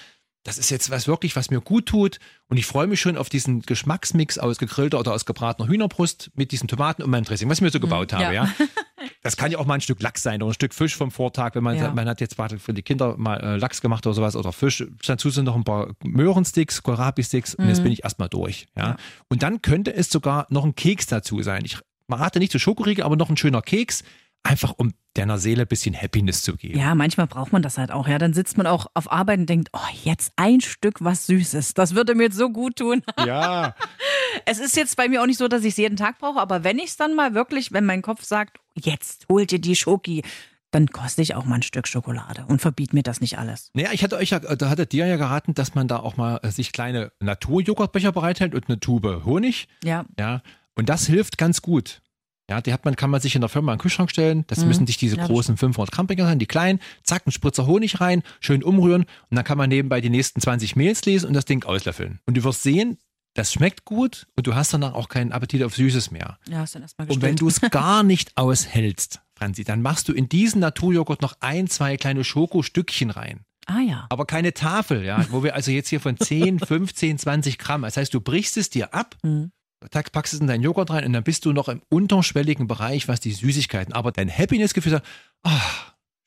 das 0.44 0.58
ist 0.58 0.70
jetzt 0.70 0.90
was 0.90 1.08
wirklich, 1.08 1.38
was 1.38 1.50
mir 1.50 1.62
gut 1.62 1.86
tut. 1.86 2.20
Und 2.50 2.58
ich 2.58 2.66
freue 2.66 2.86
mich 2.88 3.00
schon 3.00 3.16
auf 3.16 3.30
diesen 3.30 3.62
Geschmacksmix 3.62 4.38
aus 4.38 4.58
gegrillter 4.58 5.00
oder 5.00 5.14
aus 5.14 5.24
gebratener 5.24 5.70
Hühnerbrust 5.70 6.32
mit 6.36 6.52
diesen 6.52 6.68
Tomaten 6.68 7.02
und 7.02 7.10
meinem 7.10 7.24
Dressing, 7.24 7.50
was 7.50 7.60
ich 7.60 7.62
mir 7.62 7.70
so 7.70 7.80
gebaut 7.80 8.12
habe. 8.12 8.26
Mhm. 8.28 8.34
ja. 8.34 8.44
Ja. 8.44 8.54
Das 9.22 9.38
kann 9.38 9.52
ja 9.52 9.58
auch 9.60 9.66
mal 9.66 9.76
ein 9.76 9.82
Stück 9.82 10.02
Lachs 10.02 10.22
sein 10.24 10.42
oder 10.42 10.52
ein 10.52 10.56
Stück 10.56 10.74
Fisch 10.74 10.96
vom 10.96 11.12
Vortag, 11.12 11.56
wenn 11.56 11.64
man 11.64 11.76
Ja. 11.76 11.84
sagt, 11.84 11.96
man 11.96 12.08
hat 12.08 12.22
jetzt 12.22 12.36
gerade 12.38 12.60
für 12.60 12.74
die 12.74 12.82
Kinder 12.84 13.16
mal 13.18 13.38
äh, 13.42 13.56
Lachs 13.58 13.82
gemacht 13.82 14.06
oder 14.06 14.14
sowas 14.14 14.36
oder 14.36 14.52
Fisch. 14.52 14.84
Dazu 15.06 15.30
sind 15.30 15.46
noch 15.46 15.56
ein 15.56 15.64
paar 15.64 15.90
Möhrensticks, 16.04 16.84
Kohlrabi-Sticks 16.84 17.56
und 17.56 17.68
jetzt 17.68 17.80
Mhm. 17.80 17.84
bin 17.84 17.92
ich 17.94 18.04
erstmal 18.04 18.30
durch. 18.30 18.68
Ja. 18.76 18.84
Ja. 18.90 18.96
Und 19.30 19.44
dann 19.44 19.62
könnte 19.62 19.94
es 19.94 20.10
sogar 20.10 20.48
noch 20.50 20.64
ein 20.66 20.76
Keks 20.76 21.08
dazu 21.08 21.42
sein. 21.42 21.64
Ich 21.66 21.78
rate 22.10 22.40
nicht 22.40 22.52
zu 22.52 22.60
Schokoriegel, 22.60 23.04
aber 23.04 23.16
noch 23.16 23.30
ein 23.30 23.38
schöner 23.38 23.62
Keks, 23.62 24.04
einfach 24.44 24.74
um 24.78 24.94
deiner 25.14 25.38
Seele 25.38 25.62
ein 25.62 25.68
bisschen 25.68 25.96
Happiness 26.00 26.42
zu 26.42 26.56
geben. 26.58 26.78
Ja, 26.78 26.96
manchmal 26.96 27.28
braucht 27.28 27.54
man 27.54 27.62
das 27.62 27.78
halt 27.78 27.92
auch. 27.92 28.08
Ja, 28.08 28.18
dann 28.18 28.34
sitzt 28.34 28.58
man 28.58 28.68
auch 28.68 28.88
auf 28.94 29.12
Arbeit 29.12 29.40
und 29.40 29.46
denkt, 29.48 29.70
oh, 29.74 29.80
jetzt 30.04 30.34
ein 30.36 30.60
Stück 30.60 31.04
was 31.04 31.28
Süßes. 31.28 31.76
Das 31.76 31.96
würde 31.96 32.14
mir 32.16 32.24
jetzt 32.24 32.38
so 32.38 32.50
gut 32.50 32.78
tun. 32.78 33.04
Ja. 33.26 33.76
Es 34.54 34.60
ist 34.60 34.76
jetzt 34.78 34.96
bei 34.98 35.10
mir 35.10 35.22
auch 35.22 35.26
nicht 35.26 35.40
so, 35.40 35.48
dass 35.48 35.64
ich 35.64 35.70
es 35.72 35.78
jeden 35.78 35.98
Tag 35.98 36.20
brauche, 36.20 36.40
aber 36.40 36.64
wenn 36.64 36.78
ich 36.78 36.86
es 36.92 36.96
dann 36.98 37.16
mal 37.16 37.34
wirklich, 37.34 37.72
wenn 37.72 37.86
mein 37.86 38.04
Kopf 38.04 38.24
sagt, 38.24 38.60
jetzt 38.76 39.26
hol 39.30 39.48
dir 39.48 39.60
die 39.60 39.76
Schoki, 39.76 40.22
dann 40.70 40.88
koste 40.88 41.24
ich 41.24 41.34
auch 41.34 41.46
mal 41.46 41.56
ein 41.56 41.64
Stück 41.64 41.88
Schokolade 41.88 42.46
und 42.48 42.60
verbiet 42.62 42.94
mir 42.94 43.02
das 43.04 43.20
nicht 43.20 43.40
alles. 43.40 43.72
Naja, 43.74 43.90
ich 43.94 44.04
hatte 44.04 44.16
euch 44.18 44.30
ja, 44.30 44.40
da 44.40 44.70
hatte 44.70 44.86
dir 44.86 45.08
ja 45.08 45.18
geraten, 45.18 45.56
dass 45.56 45.74
man 45.74 45.88
da 45.88 45.98
auch 45.98 46.18
mal 46.18 46.40
äh, 46.44 46.52
sich 46.52 46.72
kleine 46.72 47.12
Naturjoghurtbecher 47.20 48.12
bereithält 48.12 48.54
und 48.56 48.68
eine 48.70 48.80
Tube 48.80 49.24
Honig. 49.26 49.68
Ja, 49.84 50.06
Ja. 50.20 50.42
Und 50.76 50.90
das 50.90 51.06
hilft 51.06 51.38
ganz 51.38 51.62
gut. 51.62 52.02
Ja, 52.50 52.60
die 52.60 52.74
hat 52.74 52.84
man, 52.86 52.96
kann 52.96 53.10
man 53.10 53.22
sich 53.22 53.36
in 53.36 53.42
der 53.42 53.50
Firma 53.50 53.72
in 53.72 53.78
den 53.78 53.82
Kühlschrank 53.82 54.10
stellen. 54.10 54.44
Das 54.48 54.60
Mhm. 54.60 54.68
müssen 54.68 54.84
nicht 54.86 55.00
diese 55.02 55.18
Ja, 55.18 55.28
großen 55.28 55.56
500 55.56 55.92
Gramm 55.94 56.08
Becher 56.08 56.26
sein, 56.26 56.40
die 56.40 56.46
kleinen. 56.48 56.80
Zack, 57.04 57.26
ein 57.28 57.32
Spritzer 57.32 57.68
Honig 57.68 58.02
rein, 58.02 58.22
schön 58.40 58.64
umrühren 58.64 59.04
und 59.30 59.36
dann 59.36 59.46
kann 59.46 59.58
man 59.58 59.70
nebenbei 59.70 60.02
die 60.02 60.10
nächsten 60.10 60.42
20 60.42 60.76
Mails 60.76 61.06
lesen 61.06 61.28
und 61.28 61.34
das 61.36 61.46
Ding 61.46 61.64
auslöffeln. 61.64 62.20
Und 62.26 62.36
du 62.36 62.44
wirst 62.44 62.64
sehen, 62.64 62.98
das 63.34 63.52
schmeckt 63.54 63.86
gut 63.86 64.28
und 64.36 64.46
du 64.48 64.56
hast 64.56 64.74
danach 64.74 64.94
auch 64.94 65.10
keinen 65.10 65.32
Appetit 65.32 65.64
auf 65.64 65.76
Süßes 65.76 66.12
mehr. 66.12 66.38
ja, 66.48 66.64
ist 66.64 66.76
dann 66.76 66.84
erstmal 66.84 67.10
Und 67.10 67.22
wenn 67.22 67.36
du 67.36 67.48
es 67.48 67.60
gar 67.72 68.04
nicht 68.04 68.38
aushältst, 68.38 69.22
Franzi, 69.36 69.64
dann 69.64 69.82
machst 69.82 70.08
du 70.08 70.14
in 70.14 70.30
diesen 70.30 70.62
Naturjoghurt 70.62 71.22
noch 71.22 71.36
ein, 71.40 71.68
zwei 71.68 71.98
kleine 71.98 72.24
Schokostückchen 72.24 73.10
rein. 73.10 73.42
Ah 73.66 73.80
ja. 73.80 74.06
Aber 74.10 74.26
keine 74.26 74.54
Tafel, 74.54 75.04
ja, 75.04 75.26
wo 75.32 75.42
wir 75.44 75.56
also 75.56 75.72
jetzt 75.72 75.88
hier 75.90 76.00
von 76.02 76.18
10, 76.18 76.60
15, 76.60 77.18
20 77.18 77.58
Gramm. 77.58 77.84
Das 77.84 77.98
heißt, 77.98 78.14
du 78.14 78.22
brichst 78.22 78.58
es 78.58 78.70
dir 78.70 78.94
ab, 78.94 79.16
Mhm. 79.24 79.52
packst 79.90 80.34
es 80.34 80.40
in 80.40 80.48
deinen 80.48 80.62
Joghurt 80.64 80.92
rein 80.92 81.06
und 81.06 81.14
dann 81.14 81.24
bist 81.24 81.46
du 81.46 81.54
noch 81.54 81.70
im 81.70 81.82
unterschwelligen 81.90 82.68
Bereich, 82.68 83.08
was 83.08 83.20
die 83.20 83.32
Süßigkeiten. 83.32 83.94
Aber 83.94 84.12
dein 84.12 84.30
Happiness-Gefühl 84.30 84.92
sagt, 84.92 85.08
ah, 85.44 85.60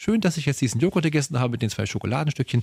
schön, 0.07 0.21
dass 0.21 0.37
ich 0.37 0.47
jetzt 0.47 0.61
diesen 0.61 0.81
Joghurt 0.81 1.03
gegessen 1.03 1.39
habe 1.41 1.51
mit 1.51 1.63
den 1.63 1.71
zwei 1.71 1.85
Schokoladenstückchen. 1.85 2.63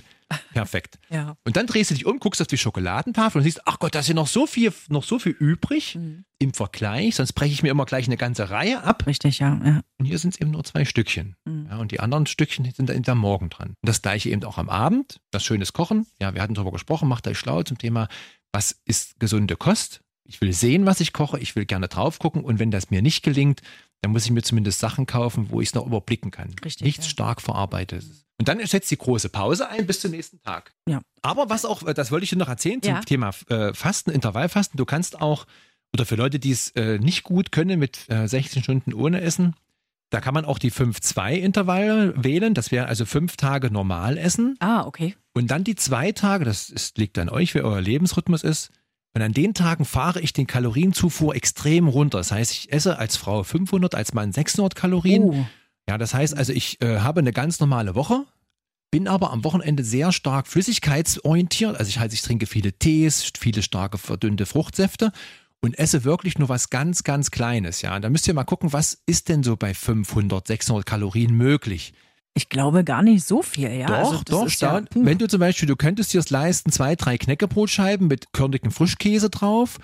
Perfekt. 0.52 0.98
Ja. 1.10 1.36
Und 1.44 1.56
dann 1.56 1.66
drehst 1.66 1.90
du 1.90 1.94
dich 1.94 2.06
um, 2.06 2.18
guckst 2.18 2.40
auf 2.40 2.48
die 2.48 2.56
Schokoladentafel 2.58 3.38
und 3.38 3.44
siehst, 3.44 3.60
ach 3.66 3.78
Gott, 3.78 3.94
da 3.94 4.00
ist 4.00 4.08
ja 4.08 4.14
noch 4.14 4.26
so 4.26 4.46
viel, 4.46 4.72
noch 4.88 5.04
so 5.04 5.18
viel 5.18 5.32
übrig 5.32 5.94
Mhm. 5.94 6.24
im 6.38 6.54
Vergleich. 6.54 7.14
Sonst 7.16 7.34
breche 7.34 7.52
ich 7.52 7.62
mir 7.62 7.68
immer 7.70 7.84
gleich 7.84 8.06
eine 8.06 8.16
ganze 8.16 8.50
Reihe 8.50 8.82
ab. 8.82 9.06
Richtig, 9.06 9.38
ja. 9.38 9.60
ja. 9.64 9.80
Und 9.98 10.06
hier 10.06 10.18
sind 10.18 10.34
es 10.34 10.40
eben 10.40 10.50
nur 10.50 10.64
zwei 10.64 10.84
Stückchen. 10.84 11.36
Mhm. 11.44 11.66
Ja, 11.70 11.76
und 11.76 11.92
die 11.92 12.00
anderen 12.00 12.26
Stückchen 12.26 12.68
sind 12.72 12.88
da 12.88 13.12
am 13.12 13.18
Morgen 13.18 13.50
dran. 13.50 13.68
Und 13.68 13.76
das 13.88 14.02
gleiche 14.02 14.30
eben 14.30 14.42
auch 14.44 14.58
am 14.58 14.70
Abend. 14.70 15.20
Das 15.30 15.44
schönes 15.44 15.72
Kochen. 15.72 16.06
Ja, 16.20 16.34
wir 16.34 16.42
hatten 16.42 16.54
darüber 16.54 16.72
gesprochen, 16.72 17.08
macht 17.08 17.28
euch 17.28 17.38
schlau 17.38 17.62
zum 17.62 17.78
Thema, 17.78 18.08
was 18.52 18.74
ist 18.86 19.20
gesunde 19.20 19.54
Kost? 19.56 20.00
Ich 20.24 20.40
will 20.40 20.52
sehen, 20.54 20.86
was 20.86 21.00
ich 21.00 21.12
koche. 21.12 21.38
Ich 21.38 21.54
will 21.54 21.66
gerne 21.66 21.86
drauf 21.88 22.18
gucken. 22.18 22.42
Und 22.42 22.58
wenn 22.58 22.70
das 22.70 22.90
mir 22.90 23.02
nicht 23.02 23.22
gelingt, 23.22 23.60
dann 24.04 24.12
muss 24.12 24.26
ich 24.26 24.30
mir 24.30 24.42
zumindest 24.42 24.80
Sachen 24.80 25.06
kaufen, 25.06 25.46
wo 25.48 25.62
ich 25.62 25.68
es 25.68 25.74
noch 25.74 25.86
überblicken 25.86 26.30
kann. 26.30 26.54
Richtig, 26.62 26.84
Nichts 26.84 27.06
ja. 27.06 27.10
stark 27.10 27.40
verarbeitetes. 27.40 28.26
Und 28.38 28.48
dann 28.48 28.64
setzt 28.66 28.90
die 28.90 28.98
große 28.98 29.30
Pause 29.30 29.70
ein 29.70 29.86
bis 29.86 30.00
zum 30.00 30.10
nächsten 30.10 30.42
Tag. 30.42 30.74
Ja. 30.86 31.00
Aber 31.22 31.48
was 31.48 31.64
auch, 31.64 31.82
das 31.90 32.10
wollte 32.12 32.24
ich 32.24 32.30
dir 32.30 32.36
noch 32.36 32.48
erzählen 32.50 32.82
zum 32.82 32.92
Ja. 32.92 33.00
Thema 33.00 33.30
äh, 33.48 33.72
Fasten, 33.72 34.10
Intervallfasten. 34.10 34.76
Du 34.76 34.84
kannst 34.84 35.22
auch, 35.22 35.46
oder 35.94 36.04
für 36.04 36.16
Leute, 36.16 36.38
die 36.38 36.50
es 36.50 36.68
äh, 36.72 36.98
nicht 36.98 37.22
gut 37.22 37.50
können 37.50 37.78
mit 37.78 38.10
äh, 38.10 38.28
16 38.28 38.62
Stunden 38.62 38.92
ohne 38.92 39.22
Essen, 39.22 39.54
da 40.10 40.20
kann 40.20 40.34
man 40.34 40.44
auch 40.44 40.58
die 40.58 40.70
5-2-Intervalle 40.70 42.12
wählen. 42.22 42.52
Das 42.52 42.70
wäre 42.70 42.86
also 42.86 43.06
fünf 43.06 43.38
Tage 43.38 43.70
normal 43.70 44.18
essen. 44.18 44.56
Ah, 44.60 44.84
okay. 44.84 45.16
Und 45.32 45.50
dann 45.50 45.64
die 45.64 45.76
zwei 45.76 46.12
Tage, 46.12 46.44
das 46.44 46.68
ist, 46.68 46.98
liegt 46.98 47.18
an 47.18 47.30
euch, 47.30 47.54
wie 47.54 47.62
euer 47.62 47.80
Lebensrhythmus 47.80 48.42
ist, 48.42 48.70
Und 49.14 49.22
an 49.22 49.32
den 49.32 49.54
Tagen 49.54 49.84
fahre 49.84 50.20
ich 50.20 50.32
den 50.32 50.48
Kalorienzufuhr 50.48 51.36
extrem 51.36 51.86
runter. 51.86 52.18
Das 52.18 52.32
heißt, 52.32 52.50
ich 52.50 52.72
esse 52.72 52.98
als 52.98 53.16
Frau 53.16 53.44
500, 53.44 53.94
als 53.94 54.12
Mann 54.12 54.32
600 54.32 54.74
Kalorien. 54.74 55.22
Oh. 55.22 55.46
Ja, 55.88 55.98
das 55.98 56.14
heißt 56.14 56.36
also, 56.36 56.52
ich 56.52 56.80
äh, 56.82 56.98
habe 56.98 57.20
eine 57.20 57.32
ganz 57.32 57.60
normale 57.60 57.94
Woche, 57.94 58.24
bin 58.90 59.06
aber 59.06 59.30
am 59.30 59.44
Wochenende 59.44 59.84
sehr 59.84 60.10
stark 60.10 60.48
flüssigkeitsorientiert. 60.48 61.76
Also 61.76 61.88
ich, 61.88 62.00
halt, 62.00 62.12
ich 62.12 62.22
trinke 62.22 62.46
viele 62.46 62.72
Tees, 62.72 63.30
viele 63.38 63.62
starke 63.62 63.98
verdünnte 63.98 64.46
Fruchtsäfte 64.46 65.12
und 65.60 65.78
esse 65.78 66.04
wirklich 66.04 66.38
nur 66.38 66.48
was 66.48 66.70
ganz, 66.70 67.04
ganz 67.04 67.30
Kleines. 67.30 67.82
Ja, 67.82 67.94
und 67.94 68.02
da 68.02 68.10
müsst 68.10 68.26
ihr 68.26 68.34
mal 68.34 68.44
gucken, 68.44 68.72
was 68.72 69.02
ist 69.06 69.28
denn 69.28 69.42
so 69.42 69.56
bei 69.56 69.74
500, 69.74 70.46
600 70.46 70.84
Kalorien 70.84 71.34
möglich? 71.36 71.94
Ich 72.34 72.48
glaube 72.48 72.82
gar 72.84 73.02
nicht 73.02 73.24
so 73.24 73.42
viel, 73.42 73.70
ja. 73.70 73.86
Doch, 73.86 73.94
also 73.94 74.22
doch, 74.24 74.46
ist 74.46 74.60
ja, 74.60 74.80
da, 74.80 74.86
wenn 74.94 75.18
du 75.18 75.28
zum 75.28 75.40
Beispiel, 75.40 75.68
du 75.68 75.76
könntest 75.76 76.12
dir 76.12 76.18
es 76.18 76.30
leisten, 76.30 76.72
zwei, 76.72 76.96
drei 76.96 77.16
Knäckebrotscheiben 77.16 78.08
mit 78.08 78.32
körnigem 78.32 78.72
Frischkäse 78.72 79.30
drauf, 79.30 79.78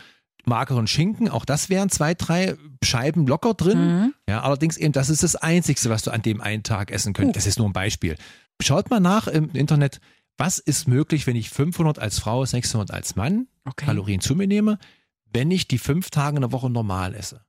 mageren 0.45 0.89
Schinken, 0.89 1.29
auch 1.29 1.45
das 1.45 1.69
wären 1.69 1.91
zwei, 1.91 2.15
drei 2.15 2.57
Scheiben 2.83 3.27
locker 3.27 3.55
drin. 3.55 3.79
Mhm. 3.79 4.15
Ja, 4.29 4.41
allerdings 4.41 4.77
eben, 4.77 4.93
das 4.93 5.11
ist 5.11 5.23
das 5.23 5.37
Einzige, 5.37 5.89
was 5.91 6.03
du 6.03 6.11
an 6.11 6.23
dem 6.23 6.41
einen 6.41 6.65
Tag 6.65 6.91
essen 6.91 7.13
könntest. 7.13 7.37
Das 7.37 7.47
ist 7.47 7.59
nur 7.59 7.69
ein 7.69 7.73
Beispiel. 7.73 8.17
Schaut 8.61 8.91
mal 8.91 9.01
nach 9.01 9.29
im 9.29 9.51
Internet, 9.51 10.01
was 10.37 10.59
ist 10.59 10.89
möglich, 10.89 11.27
wenn 11.27 11.37
ich 11.37 11.51
500 11.51 11.99
als 11.99 12.19
Frau, 12.19 12.45
600 12.45 12.91
als 12.91 13.15
Mann 13.15 13.47
Okay. 13.65 13.87
Kalorien 13.87 14.21
zu 14.21 14.35
mir 14.35 14.47
nehme, 14.47 14.79
wenn 15.33 15.51
ich 15.51 15.69
die 15.69 15.79
fünf 15.79 16.11
Tage 16.11 16.37
in 16.37 16.43
der 16.43 16.53
Woche 16.53 16.71
normal 16.71 17.15
esse. 17.15 17.45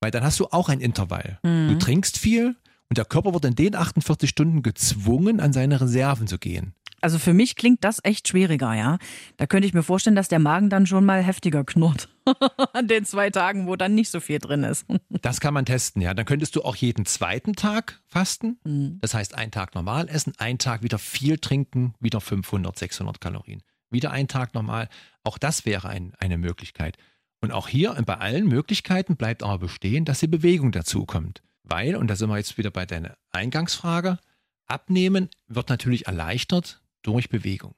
Weil 0.00 0.10
dann 0.10 0.24
hast 0.24 0.40
du 0.40 0.46
auch 0.46 0.68
ein 0.68 0.80
Intervall. 0.80 1.38
Mhm. 1.42 1.68
Du 1.68 1.78
trinkst 1.78 2.18
viel 2.18 2.56
und 2.90 2.98
der 2.98 3.04
Körper 3.04 3.32
wird 3.32 3.44
in 3.44 3.54
den 3.54 3.76
48 3.76 4.28
Stunden 4.28 4.62
gezwungen, 4.62 5.40
an 5.40 5.52
seine 5.52 5.80
Reserven 5.80 6.26
zu 6.26 6.38
gehen. 6.38 6.74
Also 7.00 7.18
für 7.18 7.32
mich 7.32 7.56
klingt 7.56 7.82
das 7.82 8.00
echt 8.02 8.28
schwieriger, 8.28 8.74
ja. 8.74 8.98
Da 9.38 9.46
könnte 9.46 9.66
ich 9.66 9.72
mir 9.72 9.82
vorstellen, 9.82 10.16
dass 10.16 10.28
der 10.28 10.38
Magen 10.38 10.68
dann 10.68 10.86
schon 10.86 11.06
mal 11.06 11.22
heftiger 11.22 11.64
knurrt. 11.64 12.08
An 12.74 12.88
den 12.88 13.06
zwei 13.06 13.30
Tagen, 13.30 13.66
wo 13.66 13.76
dann 13.76 13.94
nicht 13.94 14.10
so 14.10 14.20
viel 14.20 14.38
drin 14.38 14.64
ist. 14.64 14.84
Das 15.22 15.40
kann 15.40 15.54
man 15.54 15.66
testen, 15.66 16.02
ja. 16.02 16.14
Dann 16.14 16.26
könntest 16.26 16.56
du 16.56 16.62
auch 16.62 16.76
jeden 16.76 17.06
zweiten 17.06 17.54
Tag 17.54 18.02
fasten. 18.06 18.58
Mhm. 18.64 18.98
Das 19.00 19.14
heißt, 19.14 19.34
einen 19.34 19.50
Tag 19.50 19.74
normal 19.74 20.08
essen, 20.08 20.32
einen 20.38 20.58
Tag 20.58 20.82
wieder 20.82 20.98
viel 20.98 21.38
trinken, 21.38 21.94
wieder 22.00 22.20
500, 22.20 22.78
600 22.78 23.20
Kalorien. 23.20 23.62
Wieder 23.90 24.10
einen 24.10 24.28
Tag 24.28 24.54
normal. 24.54 24.88
Auch 25.24 25.38
das 25.38 25.64
wäre 25.64 25.88
ein, 25.88 26.14
eine 26.18 26.38
Möglichkeit. 26.38 26.96
Und 27.40 27.52
auch 27.52 27.68
hier 27.68 27.92
bei 28.04 28.18
allen 28.18 28.46
Möglichkeiten 28.46 29.16
bleibt 29.16 29.42
aber 29.42 29.58
bestehen, 29.58 30.04
dass 30.04 30.20
die 30.20 30.26
Bewegung 30.26 30.72
dazu 30.72 31.06
kommt. 31.06 31.42
Weil, 31.70 31.94
und 31.96 32.08
da 32.08 32.16
sind 32.16 32.28
wir 32.28 32.36
jetzt 32.36 32.58
wieder 32.58 32.70
bei 32.70 32.84
deiner 32.84 33.16
Eingangsfrage, 33.30 34.18
Abnehmen 34.66 35.30
wird 35.48 35.68
natürlich 35.68 36.06
erleichtert 36.06 36.82
durch 37.02 37.28
Bewegung. 37.30 37.74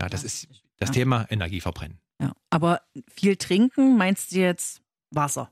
Ja, 0.00 0.08
das 0.08 0.22
Ja, 0.22 0.26
ist 0.26 0.48
das 0.78 0.90
ja. 0.90 0.94
Thema 0.94 1.26
Energieverbrennen. 1.30 1.98
Ja. 2.20 2.32
Aber 2.50 2.82
viel 3.10 3.36
trinken 3.36 3.96
meinst 3.96 4.32
du 4.32 4.36
jetzt 4.36 4.82
Wasser? 5.10 5.50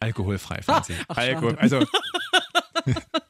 Alkoholfrei, 0.00 0.62
Franzi. 0.62 0.94
Alkohol. 1.08 1.56
Also 1.56 1.84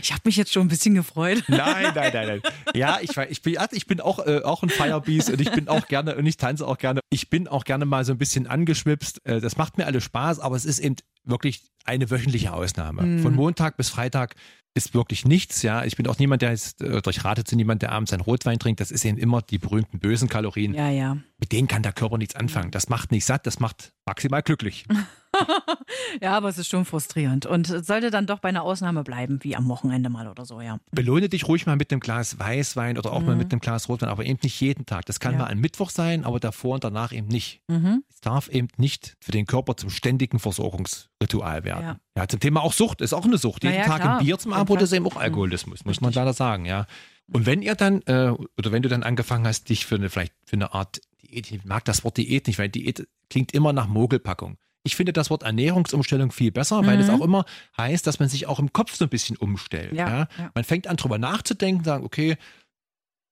Ich 0.00 0.12
habe 0.12 0.22
mich 0.24 0.36
jetzt 0.36 0.52
schon 0.52 0.66
ein 0.66 0.68
bisschen 0.68 0.94
gefreut. 0.94 1.44
Nein, 1.48 1.92
nein, 1.94 2.10
nein, 2.12 2.26
nein. 2.26 2.40
Ja, 2.74 2.98
ich, 3.00 3.16
ich 3.16 3.42
bin, 3.42 3.56
ich 3.72 3.86
bin 3.86 4.00
auch, 4.00 4.18
äh, 4.26 4.42
auch 4.42 4.62
ein 4.62 4.68
Firebeast 4.68 5.30
und 5.30 5.40
ich 5.40 5.50
bin 5.50 5.68
auch 5.68 5.86
gerne, 5.88 6.16
und 6.16 6.26
ich 6.26 6.36
tanze 6.36 6.66
auch 6.66 6.78
gerne. 6.78 7.00
Ich 7.10 7.30
bin 7.30 7.48
auch 7.48 7.64
gerne 7.64 7.84
mal 7.84 8.04
so 8.04 8.12
ein 8.12 8.18
bisschen 8.18 8.46
angeschwipst. 8.46 9.24
Äh, 9.24 9.40
das 9.40 9.56
macht 9.56 9.78
mir 9.78 9.86
alles 9.86 10.04
Spaß, 10.04 10.40
aber 10.40 10.56
es 10.56 10.64
ist 10.64 10.78
eben 10.78 10.96
wirklich 11.24 11.62
eine 11.84 12.10
wöchentliche 12.10 12.52
Ausnahme. 12.52 13.02
Mhm. 13.02 13.22
Von 13.22 13.34
Montag 13.34 13.76
bis 13.76 13.88
Freitag 13.88 14.34
ist 14.74 14.94
wirklich 14.94 15.24
nichts, 15.24 15.62
ja. 15.62 15.84
Ich 15.84 15.96
bin 15.96 16.06
auch 16.06 16.18
niemand, 16.18 16.42
der 16.42 16.50
jetzt, 16.50 16.80
äh, 16.80 16.92
oder 16.92 17.10
ich 17.10 17.24
rate 17.24 17.44
zu 17.44 17.56
niemand, 17.56 17.82
der 17.82 17.92
abends 17.92 18.12
einen 18.12 18.22
Rotwein 18.22 18.58
trinkt. 18.58 18.80
Das 18.80 18.90
ist 18.90 19.04
eben 19.04 19.18
immer 19.18 19.42
die 19.42 19.58
berühmten 19.58 19.98
bösen 19.98 20.28
Kalorien. 20.28 20.74
Ja, 20.74 20.88
ja. 20.90 21.18
Mit 21.38 21.52
denen 21.52 21.68
kann 21.68 21.82
der 21.82 21.92
Körper 21.92 22.18
nichts 22.18 22.36
anfangen. 22.36 22.70
Das 22.70 22.88
macht 22.88 23.12
nicht 23.12 23.24
satt, 23.24 23.46
das 23.46 23.60
macht 23.60 23.92
maximal 24.06 24.42
glücklich. 24.42 24.86
Ja, 26.20 26.36
aber 26.36 26.48
es 26.48 26.58
ist 26.58 26.68
schon 26.68 26.84
frustrierend. 26.84 27.46
Und 27.46 27.68
es 27.70 27.86
sollte 27.86 28.10
dann 28.10 28.26
doch 28.26 28.38
bei 28.40 28.48
einer 28.48 28.62
Ausnahme 28.62 29.02
bleiben, 29.04 29.38
wie 29.42 29.56
am 29.56 29.68
Wochenende 29.68 30.08
mal 30.10 30.28
oder 30.28 30.44
so, 30.44 30.60
ja. 30.60 30.78
Belohne 30.90 31.28
dich 31.28 31.48
ruhig 31.48 31.66
mal 31.66 31.76
mit 31.76 31.90
einem 31.92 32.00
Glas 32.00 32.38
Weißwein 32.38 32.98
oder 32.98 33.12
auch 33.12 33.20
mal 33.22 33.36
mit 33.36 33.52
einem 33.52 33.60
Glas 33.60 33.88
Rotwein, 33.88 34.08
aber 34.08 34.24
eben 34.24 34.38
nicht 34.42 34.60
jeden 34.60 34.86
Tag. 34.86 35.06
Das 35.06 35.20
kann 35.20 35.32
Mhm. 35.34 35.38
Ja. 35.38 35.44
mal 35.46 35.50
ein 35.50 35.58
Mittwoch 35.58 35.90
sein, 35.90 36.24
aber 36.24 36.40
davor 36.40 36.74
und 36.74 36.84
danach 36.84 37.12
eben 37.12 37.28
nicht. 37.28 37.60
Mhm. 37.68 38.04
Es 38.12 38.20
darf 38.20 38.48
eben 38.48 38.68
nicht 38.76 39.16
für 39.20 39.32
den 39.32 39.46
Körper 39.46 39.76
zum 39.76 39.90
ständigen 39.90 40.38
Versorgungsritual 40.38 41.64
werden. 41.64 41.82
Ja. 41.84 41.96
Ja, 42.16 42.28
zum 42.28 42.40
Thema 42.40 42.62
auch 42.62 42.72
Sucht 42.72 43.00
ist 43.00 43.12
auch 43.14 43.24
eine 43.24 43.38
Sucht. 43.38 43.64
Jeden 43.64 43.76
ja, 43.76 43.84
Tag 43.86 44.00
klar. 44.02 44.18
ein 44.18 44.24
Bier 44.24 44.38
zum 44.38 44.52
Abendbrot 44.52 44.78
Fall. 44.78 44.84
ist 44.84 44.92
eben 44.92 45.06
auch 45.06 45.16
Alkoholismus, 45.16 45.84
muss 45.84 46.00
man 46.00 46.12
leider 46.12 46.32
sagen, 46.32 46.64
ja. 46.66 46.86
Und 47.32 47.46
wenn 47.46 47.62
ihr 47.62 47.74
dann, 47.74 48.02
äh, 48.02 48.32
oder 48.58 48.72
wenn 48.72 48.82
du 48.82 48.88
dann 48.88 49.02
angefangen 49.02 49.46
hast, 49.46 49.68
dich 49.70 49.86
für 49.86 49.94
eine, 49.94 50.10
vielleicht 50.10 50.34
für 50.44 50.56
eine 50.56 50.74
Art 50.74 51.00
Diät, 51.22 51.50
ich 51.50 51.64
mag 51.64 51.84
das 51.86 52.04
Wort 52.04 52.16
Diät 52.18 52.46
nicht, 52.46 52.58
weil 52.58 52.68
Diät 52.68 53.08
klingt 53.30 53.52
immer 53.52 53.72
nach 53.72 53.86
Mogelpackung. 53.88 54.58
Ich 54.84 54.96
finde 54.96 55.12
das 55.12 55.30
Wort 55.30 55.42
Ernährungsumstellung 55.44 56.32
viel 56.32 56.50
besser, 56.50 56.84
weil 56.86 56.98
es 57.00 57.06
Mhm. 57.08 57.14
auch 57.14 57.20
immer 57.24 57.44
heißt, 57.76 58.06
dass 58.06 58.18
man 58.18 58.28
sich 58.28 58.46
auch 58.46 58.58
im 58.58 58.72
Kopf 58.72 58.94
so 58.96 59.04
ein 59.04 59.08
bisschen 59.10 59.36
umstellt. 59.36 59.92
Ja, 59.92 60.08
Ja, 60.08 60.28
ja. 60.38 60.50
Man 60.54 60.64
fängt 60.64 60.86
an, 60.88 60.96
drüber 60.96 61.18
nachzudenken, 61.18 61.84
sagen, 61.84 62.04
okay, 62.04 62.36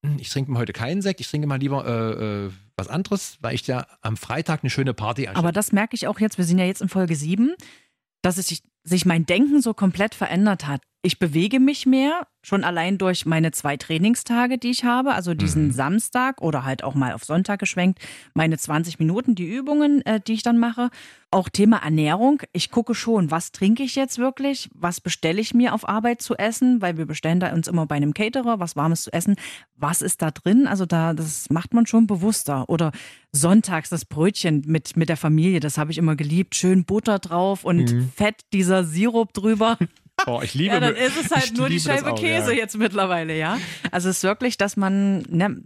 hm, 0.07 0.16
ich 0.19 0.28
trinke 0.30 0.50
mal 0.52 0.61
heute 0.61 0.73
keinen 0.73 1.02
Sekt, 1.02 1.21
ich 1.21 1.28
trinke 1.28 1.47
mal 1.49 1.59
lieber 1.59 1.85
äh, 1.87 2.47
äh, 2.47 2.50
was 2.76 2.88
anderes, 2.88 3.37
weil 3.40 3.54
ich 3.54 3.66
ja 3.66 3.87
am 4.00 4.16
Freitag 4.16 4.62
eine 4.62 4.71
schöne 4.71 4.95
Party 4.95 5.26
anstelle. 5.26 5.38
Aber 5.45 5.52
das 5.52 5.73
merke 5.73 5.95
ich 5.97 6.07
auch 6.07 6.21
jetzt, 6.21 6.38
wir 6.38 6.45
sind 6.45 6.59
ja 6.59 6.64
jetzt 6.66 6.83
in 6.83 6.88
Folge 6.88 7.16
7, 7.16 7.54
dass 8.23 8.38
es 8.38 8.47
sich, 8.49 8.62
sich 8.85 9.04
mein 9.04 9.26
Denken 9.26 9.61
so 9.61 9.75
komplett 9.75 10.14
verändert 10.14 10.66
hat. 10.66 10.83
Ich 11.02 11.19
bewege 11.19 11.61
mich 11.61 11.87
mehr, 11.87 12.26
schon 12.42 12.62
allein 12.62 12.99
durch 12.99 13.25
meine 13.25 13.52
zwei 13.52 13.78
Trainingstage, 13.78 14.59
die 14.59 14.69
ich 14.71 14.85
habe, 14.85 15.14
also 15.14 15.33
diesen 15.33 15.69
Mhm. 15.69 15.73
Samstag 15.73 16.42
oder 16.42 16.66
halt 16.66 16.85
auch 16.85 16.95
mal 16.95 17.14
auf 17.14 17.25
Sonntag 17.25 17.59
geschwenkt, 17.59 18.00
meine 18.35 18.59
20 18.59 18.99
Minuten, 18.99 19.35
die 19.35 19.47
Übungen, 19.50 20.04
äh, 20.04 20.21
die 20.21 20.35
ich 20.35 20.42
dann 20.42 20.59
mache. 20.59 20.90
Auch 21.30 21.49
Thema 21.49 21.78
Ernährung. 21.78 22.42
Ich 22.52 22.71
gucke 22.71 22.95
schon, 22.95 23.30
was 23.30 23.50
trinke 23.52 23.83
ich 23.83 23.95
jetzt 23.95 24.19
wirklich? 24.19 24.69
Was 24.75 25.00
bestelle 25.00 25.40
ich 25.40 25.54
mir 25.54 25.73
auf 25.73 25.88
Arbeit 25.88 26.21
zu 26.21 26.35
essen? 26.37 26.83
Weil 26.83 26.99
wir 26.99 27.07
bestellen 27.07 27.40
da 27.40 27.50
uns 27.54 27.66
immer 27.66 27.87
bei 27.87 27.95
einem 27.95 28.12
Caterer 28.12 28.61
was 28.61 28.76
Warmes 28.76 29.04
zu 29.04 29.12
essen. 29.12 29.37
Was 29.76 30.02
ist 30.02 30.21
da 30.21 30.30
drin? 30.30 30.66
Also 30.66 30.85
da, 30.85 31.14
das 31.14 31.49
macht 31.49 31.73
man 31.73 31.87
schon 31.87 32.07
bewusster. 32.07 32.69
Oder 32.69 32.92
sonntags 33.33 33.88
das 33.88 34.04
Brötchen 34.04 34.64
mit, 34.66 34.99
mit 34.99 35.09
der 35.09 35.16
Familie, 35.16 35.61
das 35.61 35.78
habe 35.78 35.92
ich 35.92 35.99
immer 35.99 36.16
geliebt. 36.16 36.54
Schön 36.57 36.85
Butter 36.85 37.19
drauf 37.19 37.64
und 37.64 37.90
Mhm. 37.92 38.12
Fett, 38.14 38.42
dieser 38.52 38.85
Sirup 38.85 39.33
drüber. 39.33 39.78
Oh, 40.27 40.41
ich 40.43 40.55
liebe 40.55 40.75
Ja, 40.75 40.81
dann 40.81 40.95
ist 40.97 41.17
es 41.17 41.31
halt 41.35 41.57
nur 41.57 41.69
die 41.69 41.81
Scheibe 41.81 42.15
Käse 42.15 42.55
jetzt 42.55 42.77
mittlerweile, 42.77 43.37
ja. 43.37 43.59
Also 43.91 44.09
es 44.09 44.19
ist 44.19 44.23
wirklich, 44.25 44.57
dass 44.59 44.77
man, 44.77 45.23
ne, 45.29 45.62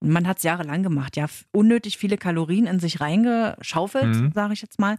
man 0.00 0.26
hat 0.28 0.38
es 0.38 0.42
jahrelang 0.42 0.82
gemacht, 0.82 1.16
ja, 1.16 1.26
unnötig 1.52 1.96
viele 1.98 2.18
Kalorien 2.18 2.66
in 2.66 2.78
sich 2.80 3.00
reingeschaufelt, 3.00 4.06
Mhm. 4.06 4.32
sage 4.34 4.52
ich 4.54 4.62
jetzt 4.62 4.78
mal. 4.78 4.96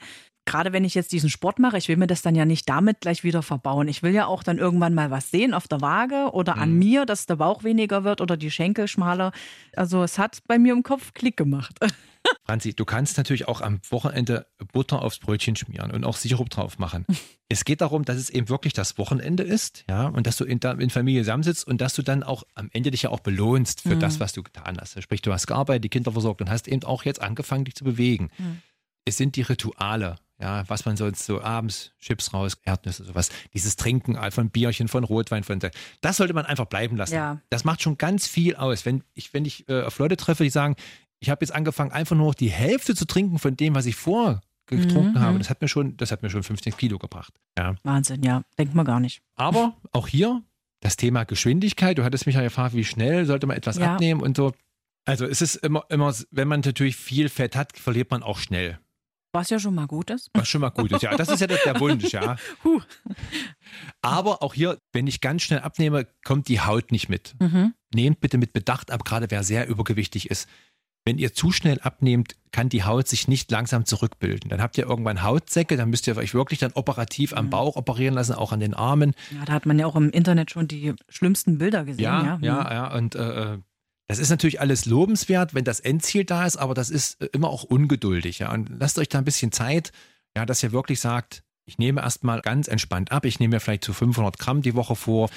Gerade 0.48 0.74
wenn 0.74 0.84
ich 0.86 0.94
jetzt 0.94 1.12
diesen 1.12 1.32
Sport 1.32 1.58
mache, 1.58 1.78
ich 1.80 1.88
will 1.88 1.98
mir 1.98 2.06
das 2.06 2.22
dann 2.22 2.36
ja 2.36 2.46
nicht 2.46 2.70
damit 2.70 3.02
gleich 3.02 3.24
wieder 3.24 3.42
verbauen. 3.42 3.88
Ich 3.88 4.04
will 4.04 4.12
ja 4.14 4.28
auch 4.28 4.44
dann 4.44 4.60
irgendwann 4.60 4.94
mal 4.94 5.10
was 5.10 5.32
sehen 5.32 5.56
auf 5.56 5.68
der 5.68 5.82
Waage 5.82 6.30
oder 6.34 6.58
an 6.58 6.74
Mhm. 6.74 6.78
mir, 6.80 7.06
dass 7.08 7.26
der 7.26 7.38
Bauch 7.38 7.64
weniger 7.64 8.04
wird 8.04 8.22
oder 8.22 8.38
die 8.38 8.52
Schenkel 8.52 8.88
schmaler. 8.88 9.32
Also 9.76 10.04
es 10.04 10.20
hat 10.20 10.40
bei 10.48 10.60
mir 10.60 10.74
im 10.74 10.84
Kopf 10.84 11.14
Klick 11.16 11.36
gemacht. 11.38 11.78
Franzi, 12.44 12.74
du 12.74 12.86
kannst 12.86 13.18
natürlich 13.18 13.48
auch 13.48 13.62
am 13.62 13.80
Wochenende 13.90 14.46
Butter 14.72 15.02
aufs 15.02 15.20
Brötchen 15.20 15.56
schmieren 15.56 15.92
und 15.92 16.04
auch 16.04 16.18
Sirup 16.18 16.50
drauf 16.50 16.78
machen. 16.78 17.06
es 17.50 17.66
geht 17.66 17.82
darum, 17.82 18.06
dass 18.06 18.18
es 18.18 18.30
eben 18.30 18.50
wirklich 18.50 18.74
das 18.74 18.98
Wochenende 18.98 19.44
ist, 19.44 19.84
ja, 19.90 20.08
und 20.08 20.28
dass 20.28 20.38
du 20.38 20.46
in, 20.46 20.60
in 20.60 20.90
Familie 20.90 21.22
zusammensitzt 21.22 21.68
und 21.68 21.82
dass 21.82 21.94
du 21.96 22.02
dann 22.02 22.24
auch 22.24 22.44
am 22.54 22.70
Ende 22.74 22.92
dich 22.92 23.04
ja 23.04 23.10
auch 23.10 23.20
belohnst 23.22 23.82
für 23.82 23.96
Mhm. 23.96 24.00
das, 24.00 24.20
was 24.20 24.34
du 24.34 24.44
getan 24.44 24.78
hast. 24.80 25.02
Sprich, 25.02 25.22
du 25.22 25.34
hast 25.34 25.48
gearbeitet, 25.48 25.86
die 25.86 25.90
Kinder 25.90 26.12
versorgt 26.12 26.42
und 26.42 26.50
hast 26.50 26.68
eben 26.68 26.84
auch 26.84 27.04
jetzt 27.04 27.22
angefangen, 27.22 27.66
dich 27.66 27.76
zu 27.76 27.84
bewegen. 27.84 28.30
Mhm. 28.38 28.62
Es 29.06 29.18
sind 29.18 29.36
die 29.36 29.44
Rituale, 29.44 30.16
ja, 30.40 30.64
was 30.68 30.86
man 30.86 30.98
sonst 30.98 31.26
so 31.26 31.42
abends, 31.42 31.92
Chips 32.00 32.34
raus, 32.34 32.58
Erdnüsse, 32.64 33.06
sowas, 33.06 33.30
dieses 33.54 33.76
Trinken 33.76 34.18
von 34.32 34.50
Bierchen, 34.50 34.88
von 34.88 35.04
Rotwein, 35.04 35.44
von 35.44 35.60
das 36.02 36.18
sollte 36.18 36.34
man 36.34 36.46
einfach 36.46 36.66
bleiben 36.66 36.98
lassen. 36.98 37.14
Ja. 37.14 37.40
Das 37.50 37.64
macht 37.64 37.82
schon 37.82 37.98
ganz 37.98 38.28
viel 38.28 38.56
aus. 38.56 38.86
Wenn 38.86 39.04
ich, 39.14 39.34
wenn 39.34 39.46
ich 39.46 39.70
äh, 39.70 39.84
auf 39.84 40.00
Leute 40.00 40.18
treffe, 40.18 40.44
die 40.44 40.50
sagen, 40.50 40.76
ich 41.26 41.30
habe 41.32 41.44
jetzt 41.44 41.52
angefangen, 41.54 41.92
einfach 41.92 42.16
nur 42.16 42.28
noch 42.28 42.36
die 42.36 42.50
Hälfte 42.52 42.94
zu 42.96 43.06
trinken 43.06 43.40
von 43.40 43.58
dem, 43.58 43.74
was 43.76 43.86
ich 43.88 43.96
vorher 43.96 44.42
getrunken 44.68 45.14
Mhm. 45.14 45.20
habe. 45.20 45.38
Das 45.40 45.50
hat 45.50 45.62
mir 45.62 45.68
schon, 45.68 45.98
das 45.98 46.12
hat 46.12 46.22
mir 46.24 46.30
schon 46.30 46.44
15 46.44 46.76
Kilo 46.78 46.98
gebracht. 47.00 47.34
Ja. 47.58 47.76
Wahnsinn, 47.84 48.24
ja. 48.24 48.44
Denkt 48.58 48.74
man 48.76 48.86
gar 48.86 49.00
nicht. 49.00 49.22
Aber 49.36 49.76
auch 49.92 50.08
hier 50.08 50.42
das 50.82 50.98
Thema 50.98 51.24
Geschwindigkeit. 51.24 51.98
Du 51.98 52.04
hattest 52.04 52.26
mich 52.28 52.36
ja 52.36 52.42
gefragt, 52.42 52.76
wie 52.76 52.84
schnell 52.84 53.26
sollte 53.26 53.48
man 53.48 53.58
etwas 53.58 53.78
Ja. 53.78 53.94
abnehmen 53.94 54.22
und 54.22 54.38
so. 54.38 54.54
Also 55.06 55.26
es 55.26 55.42
ist 55.42 55.56
immer, 55.56 55.84
immer, 55.90 56.14
wenn 56.32 56.48
man 56.48 56.62
natürlich 56.62 56.96
viel 56.96 57.30
Fett 57.30 57.56
hat, 57.56 57.78
verliert 57.78 58.10
man 58.12 58.24
auch 58.24 58.40
schnell. 58.40 58.80
Was 59.34 59.50
ja 59.50 59.60
schon 59.60 59.76
mal 59.76 59.86
gut 59.86 60.10
ist. 60.12 60.30
Was 60.34 60.48
schon 60.48 60.62
mal 60.62 60.70
gut 60.70 60.92
ist, 60.94 61.02
ja. 61.04 61.16
Das 61.18 61.28
ist 61.30 61.42
ja 61.42 61.48
der, 61.48 61.58
der 61.66 61.80
Wunsch, 61.80 62.12
ja. 62.14 62.38
Huh. 62.64 62.82
Aber 64.02 64.42
auch 64.44 64.54
hier, 64.54 64.80
wenn 64.94 65.08
ich 65.08 65.22
ganz 65.22 65.42
schnell 65.44 65.60
abnehme, 65.60 66.08
kommt 66.24 66.48
die 66.48 66.62
Haut 66.62 66.92
nicht 66.92 67.10
mit. 67.10 67.36
Mhm. 67.40 67.74
Nehmt 67.94 68.20
bitte 68.20 68.38
mit 68.38 68.54
Bedacht 68.54 68.92
ab, 68.92 69.04
gerade 69.06 69.30
wer 69.30 69.44
sehr 69.44 69.68
übergewichtig 69.68 70.30
ist. 70.30 70.48
Wenn 71.06 71.18
ihr 71.20 71.34
zu 71.34 71.52
schnell 71.52 71.80
abnehmt, 71.82 72.36
kann 72.52 72.68
die 72.70 72.84
Haut 72.84 73.08
sich 73.08 73.28
nicht 73.28 73.52
langsam 73.52 73.86
zurückbilden. 73.86 74.50
Dann 74.50 74.62
habt 74.62 74.78
ihr 74.78 74.86
irgendwann 74.88 75.22
Hautsäcke, 75.22 75.78
dann 75.78 75.90
müsst 75.92 76.08
ihr 76.08 76.18
euch 76.18 76.34
wirklich 76.34 76.60
dann 76.60 76.72
operativ 76.74 77.34
am 77.34 77.46
Mhm. 77.46 77.50
Bauch 77.52 77.76
operieren 77.76 78.16
lassen, 78.16 78.34
auch 78.34 78.52
an 78.52 78.60
den 78.60 78.74
Armen. 78.74 79.14
Ja, 79.32 79.46
da 79.46 79.54
hat 79.54 79.66
man 79.68 79.78
ja 79.78 79.86
auch 79.86 79.96
im 79.96 80.10
Internet 80.10 80.50
schon 80.52 80.68
die 80.68 80.94
schlimmsten 81.10 81.58
Bilder 81.60 81.84
gesehen. 81.86 82.04
Ja, 82.04 82.24
Ja, 82.24 82.40
ja, 82.42 82.74
ja. 82.74 82.94
Und 82.96 83.16
äh, 83.16 83.58
Das 84.08 84.20
ist 84.20 84.30
natürlich 84.30 84.62
alles 84.62 84.86
lobenswert, 84.86 85.54
wenn 85.56 85.64
das 85.64 85.80
Endziel 85.80 86.26
da 86.26 86.46
ist, 86.46 86.58
aber 86.58 86.76
das 86.76 86.90
ist 86.92 87.22
äh, 87.22 87.28
immer 87.34 87.50
auch 87.50 87.64
ungeduldig. 87.64 88.38
Ja? 88.40 88.52
Und 88.54 88.70
lasst 88.80 89.00
euch 89.00 89.10
da 89.10 89.18
ein 89.18 89.26
bisschen 89.26 89.52
Zeit, 89.52 89.92
ja, 90.38 90.46
dass 90.46 90.62
ihr 90.64 90.72
wirklich 90.72 91.00
sagt, 91.00 91.44
ich 91.66 91.78
nehme 91.80 92.02
erstmal 92.02 92.42
ganz 92.42 92.68
entspannt 92.68 93.12
ab, 93.12 93.26
ich 93.26 93.40
nehme 93.40 93.56
mir 93.56 93.60
vielleicht 93.60 93.84
zu 93.84 93.92
so 93.94 93.98
500 93.98 94.38
Gramm 94.38 94.62
die 94.62 94.76
Woche 94.76 94.96
vor, 94.96 95.30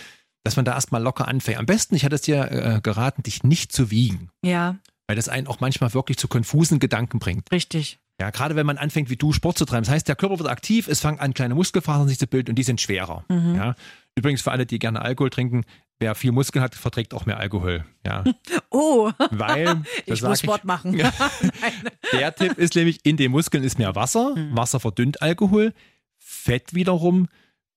dass 0.44 0.56
man 0.56 0.64
da 0.66 0.74
erstmal 0.74 1.02
locker 1.02 1.26
anfängt. 1.28 1.58
Am 1.58 1.64
besten, 1.66 1.94
ich 1.94 2.04
hatte 2.04 2.14
es 2.16 2.20
dir 2.22 2.50
äh, 2.52 2.80
geraten, 2.82 3.22
dich 3.22 3.42
nicht 3.42 3.72
zu 3.72 3.90
wiegen. 3.90 4.30
Ja. 4.44 4.76
Weil 5.08 5.16
das 5.16 5.28
einen 5.28 5.46
auch 5.46 5.58
manchmal 5.58 5.92
wirklich 5.94 6.18
zu 6.18 6.28
konfusen 6.28 6.78
Gedanken 6.78 7.18
bringt. 7.18 7.50
Richtig. 7.50 7.98
Ja, 8.20 8.30
gerade 8.30 8.56
wenn 8.56 8.66
man 8.66 8.78
anfängt, 8.78 9.10
wie 9.10 9.16
du 9.16 9.32
Sport 9.32 9.58
zu 9.58 9.64
treiben. 9.64 9.84
Das 9.84 9.92
heißt, 9.92 10.06
der 10.06 10.16
Körper 10.16 10.38
wird 10.38 10.48
aktiv, 10.48 10.86
es 10.88 11.00
fangen 11.00 11.18
an, 11.18 11.34
kleine 11.34 11.54
Muskelfasern 11.54 12.08
sich 12.08 12.18
zu 12.18 12.26
bilden 12.26 12.50
und 12.50 12.56
die 12.56 12.62
sind 12.62 12.80
schwerer. 12.80 13.24
Mhm. 13.28 13.54
Ja. 13.54 13.74
Übrigens 14.16 14.42
für 14.42 14.50
alle, 14.50 14.66
die 14.66 14.78
gerne 14.78 15.00
Alkohol 15.00 15.30
trinken, 15.30 15.64
wer 16.00 16.14
viel 16.14 16.32
Muskeln 16.32 16.62
hat, 16.62 16.74
verträgt 16.74 17.14
auch 17.14 17.26
mehr 17.26 17.38
Alkohol. 17.38 17.84
Ja. 18.06 18.24
Oh, 18.70 19.10
weil 19.30 19.82
ich 20.06 20.22
muss 20.22 20.40
Sport 20.40 20.60
ich, 20.60 20.64
machen. 20.64 20.92
der 22.12 22.34
Tipp 22.34 22.58
ist 22.58 22.74
nämlich, 22.74 23.00
in 23.04 23.16
den 23.16 23.30
Muskeln 23.30 23.64
ist 23.64 23.78
mehr 23.78 23.94
Wasser. 23.94 24.36
Mhm. 24.36 24.54
Wasser 24.54 24.78
verdünnt 24.78 25.22
Alkohol. 25.22 25.72
Fett 26.18 26.74
wiederum 26.74 27.28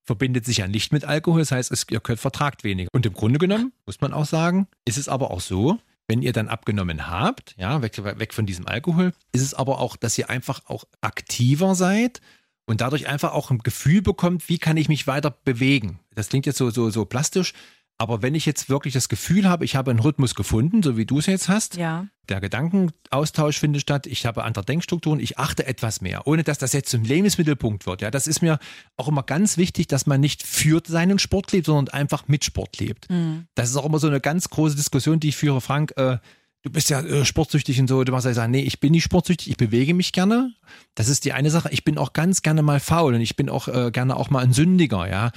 verbindet 0.04 0.44
sich 0.44 0.58
ja 0.58 0.68
nicht 0.68 0.92
mit 0.92 1.04
Alkohol. 1.04 1.40
Das 1.40 1.50
heißt, 1.50 1.72
es, 1.72 1.86
ihr 1.90 2.00
könnt 2.00 2.20
vertragt 2.20 2.62
weniger. 2.62 2.90
Und 2.92 3.06
im 3.06 3.14
Grunde 3.14 3.38
genommen, 3.38 3.72
muss 3.86 4.00
man 4.00 4.12
auch 4.12 4.26
sagen, 4.26 4.68
ist 4.84 4.98
es 4.98 5.08
aber 5.08 5.30
auch 5.30 5.40
so, 5.40 5.78
wenn 6.12 6.20
ihr 6.20 6.34
dann 6.34 6.48
abgenommen 6.48 7.08
habt, 7.08 7.54
ja, 7.56 7.80
weg, 7.80 7.96
weg 8.04 8.34
von 8.34 8.44
diesem 8.44 8.68
Alkohol, 8.68 9.14
ist 9.32 9.40
es 9.40 9.54
aber 9.54 9.80
auch, 9.80 9.96
dass 9.96 10.18
ihr 10.18 10.28
einfach 10.28 10.60
auch 10.66 10.84
aktiver 11.00 11.74
seid 11.74 12.20
und 12.66 12.82
dadurch 12.82 13.08
einfach 13.08 13.32
auch 13.32 13.50
ein 13.50 13.60
Gefühl 13.60 14.02
bekommt, 14.02 14.46
wie 14.50 14.58
kann 14.58 14.76
ich 14.76 14.90
mich 14.90 15.06
weiter 15.06 15.30
bewegen. 15.30 16.00
Das 16.14 16.28
klingt 16.28 16.44
jetzt 16.44 16.58
so, 16.58 16.68
so, 16.68 16.90
so 16.90 17.06
plastisch, 17.06 17.54
aber 18.02 18.20
wenn 18.20 18.34
ich 18.34 18.46
jetzt 18.46 18.68
wirklich 18.68 18.94
das 18.94 19.08
Gefühl 19.08 19.48
habe, 19.48 19.64
ich 19.64 19.76
habe 19.76 19.92
einen 19.92 20.00
Rhythmus 20.00 20.34
gefunden, 20.34 20.82
so 20.82 20.96
wie 20.96 21.06
du 21.06 21.20
es 21.20 21.26
jetzt 21.26 21.48
hast, 21.48 21.76
ja. 21.76 22.08
der 22.28 22.40
Gedankenaustausch 22.40 23.60
findet 23.60 23.82
statt, 23.82 24.08
ich 24.08 24.26
habe 24.26 24.42
andere 24.42 24.64
Denkstrukturen, 24.64 25.20
ich 25.20 25.38
achte 25.38 25.64
etwas 25.68 26.00
mehr, 26.00 26.26
ohne 26.26 26.42
dass 26.42 26.58
das 26.58 26.72
jetzt 26.72 26.90
zum 26.90 27.04
Lebensmittelpunkt 27.04 27.86
wird. 27.86 28.02
Ja, 28.02 28.10
das 28.10 28.26
ist 28.26 28.42
mir 28.42 28.58
auch 28.96 29.06
immer 29.06 29.22
ganz 29.22 29.56
wichtig, 29.56 29.86
dass 29.86 30.06
man 30.06 30.20
nicht 30.20 30.42
für 30.42 30.82
seinen 30.84 31.20
Sport 31.20 31.52
lebt, 31.52 31.66
sondern 31.66 31.94
einfach 31.94 32.26
mit 32.26 32.44
Sport 32.44 32.80
lebt. 32.80 33.08
Mhm. 33.08 33.46
Das 33.54 33.70
ist 33.70 33.76
auch 33.76 33.86
immer 33.86 34.00
so 34.00 34.08
eine 34.08 34.20
ganz 34.20 34.50
große 34.50 34.74
Diskussion, 34.74 35.20
die 35.20 35.28
ich 35.28 35.36
führe, 35.36 35.60
Frank. 35.60 35.92
Äh, 35.96 36.18
du 36.62 36.70
bist 36.70 36.90
ja 36.90 37.02
äh, 37.02 37.24
sportsüchtig 37.24 37.78
und 37.80 37.86
so, 37.86 38.02
du 38.02 38.10
machst 38.10 38.26
ja 38.26 38.34
sagen, 38.34 38.50
nee, 38.50 38.62
ich 38.62 38.80
bin 38.80 38.90
nicht 38.90 39.04
sportsüchtig, 39.04 39.48
ich 39.48 39.56
bewege 39.56 39.94
mich 39.94 40.10
gerne. 40.10 40.52
Das 40.96 41.08
ist 41.08 41.24
die 41.24 41.34
eine 41.34 41.50
Sache. 41.50 41.68
Ich 41.70 41.84
bin 41.84 41.98
auch 41.98 42.14
ganz 42.14 42.42
gerne 42.42 42.62
mal 42.62 42.80
faul 42.80 43.14
und 43.14 43.20
ich 43.20 43.36
bin 43.36 43.48
auch 43.48 43.68
äh, 43.68 43.92
gerne 43.92 44.16
auch 44.16 44.28
mal 44.28 44.42
ein 44.42 44.52
Sündiger, 44.52 45.08
ja. 45.08 45.30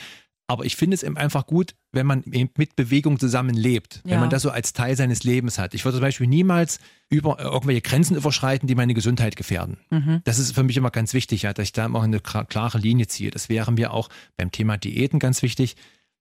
Aber 0.48 0.64
ich 0.64 0.76
finde 0.76 0.94
es 0.94 1.02
eben 1.02 1.18
einfach 1.18 1.48
gut, 1.48 1.76
wenn 1.92 2.06
man 2.06 2.24
mit 2.26 2.76
Bewegung 2.76 3.20
zusammenlebt, 3.20 4.02
ja. 4.04 4.12
wenn 4.12 4.20
man 4.20 4.30
das 4.30 4.44
so 4.44 4.52
als 4.52 4.74
Teil 4.74 4.96
seines 4.96 5.24
Lebens 5.24 5.58
hat. 5.58 5.74
Ich 5.74 5.86
würde 5.86 5.98
zum 5.98 6.04
Beispiel 6.04 6.28
niemals 6.28 6.80
über 7.10 7.40
äh, 7.40 7.44
irgendwelche 7.44 7.82
Grenzen 7.82 8.16
überschreiten, 8.16 8.68
die 8.68 8.76
meine 8.76 8.94
Gesundheit 8.94 9.36
gefährden. 9.36 9.78
Mhm. 9.90 10.22
Das 10.24 10.38
ist 10.38 10.54
für 10.54 10.64
mich 10.64 10.78
immer 10.78 10.92
ganz 10.92 11.14
wichtig, 11.14 11.44
ja, 11.44 11.54
dass 11.54 11.64
ich 11.64 11.74
da 11.74 11.86
immer 11.86 12.04
eine 12.04 12.20
klare 12.20 12.78
Linie 12.78 13.08
ziehe. 13.08 13.32
Das 13.32 13.50
wäre 13.50 13.72
mir 13.72 13.92
auch 13.92 14.10
beim 14.38 14.52
Thema 14.52 14.78
Diäten 14.78 15.18
ganz 15.18 15.42
wichtig, 15.42 15.76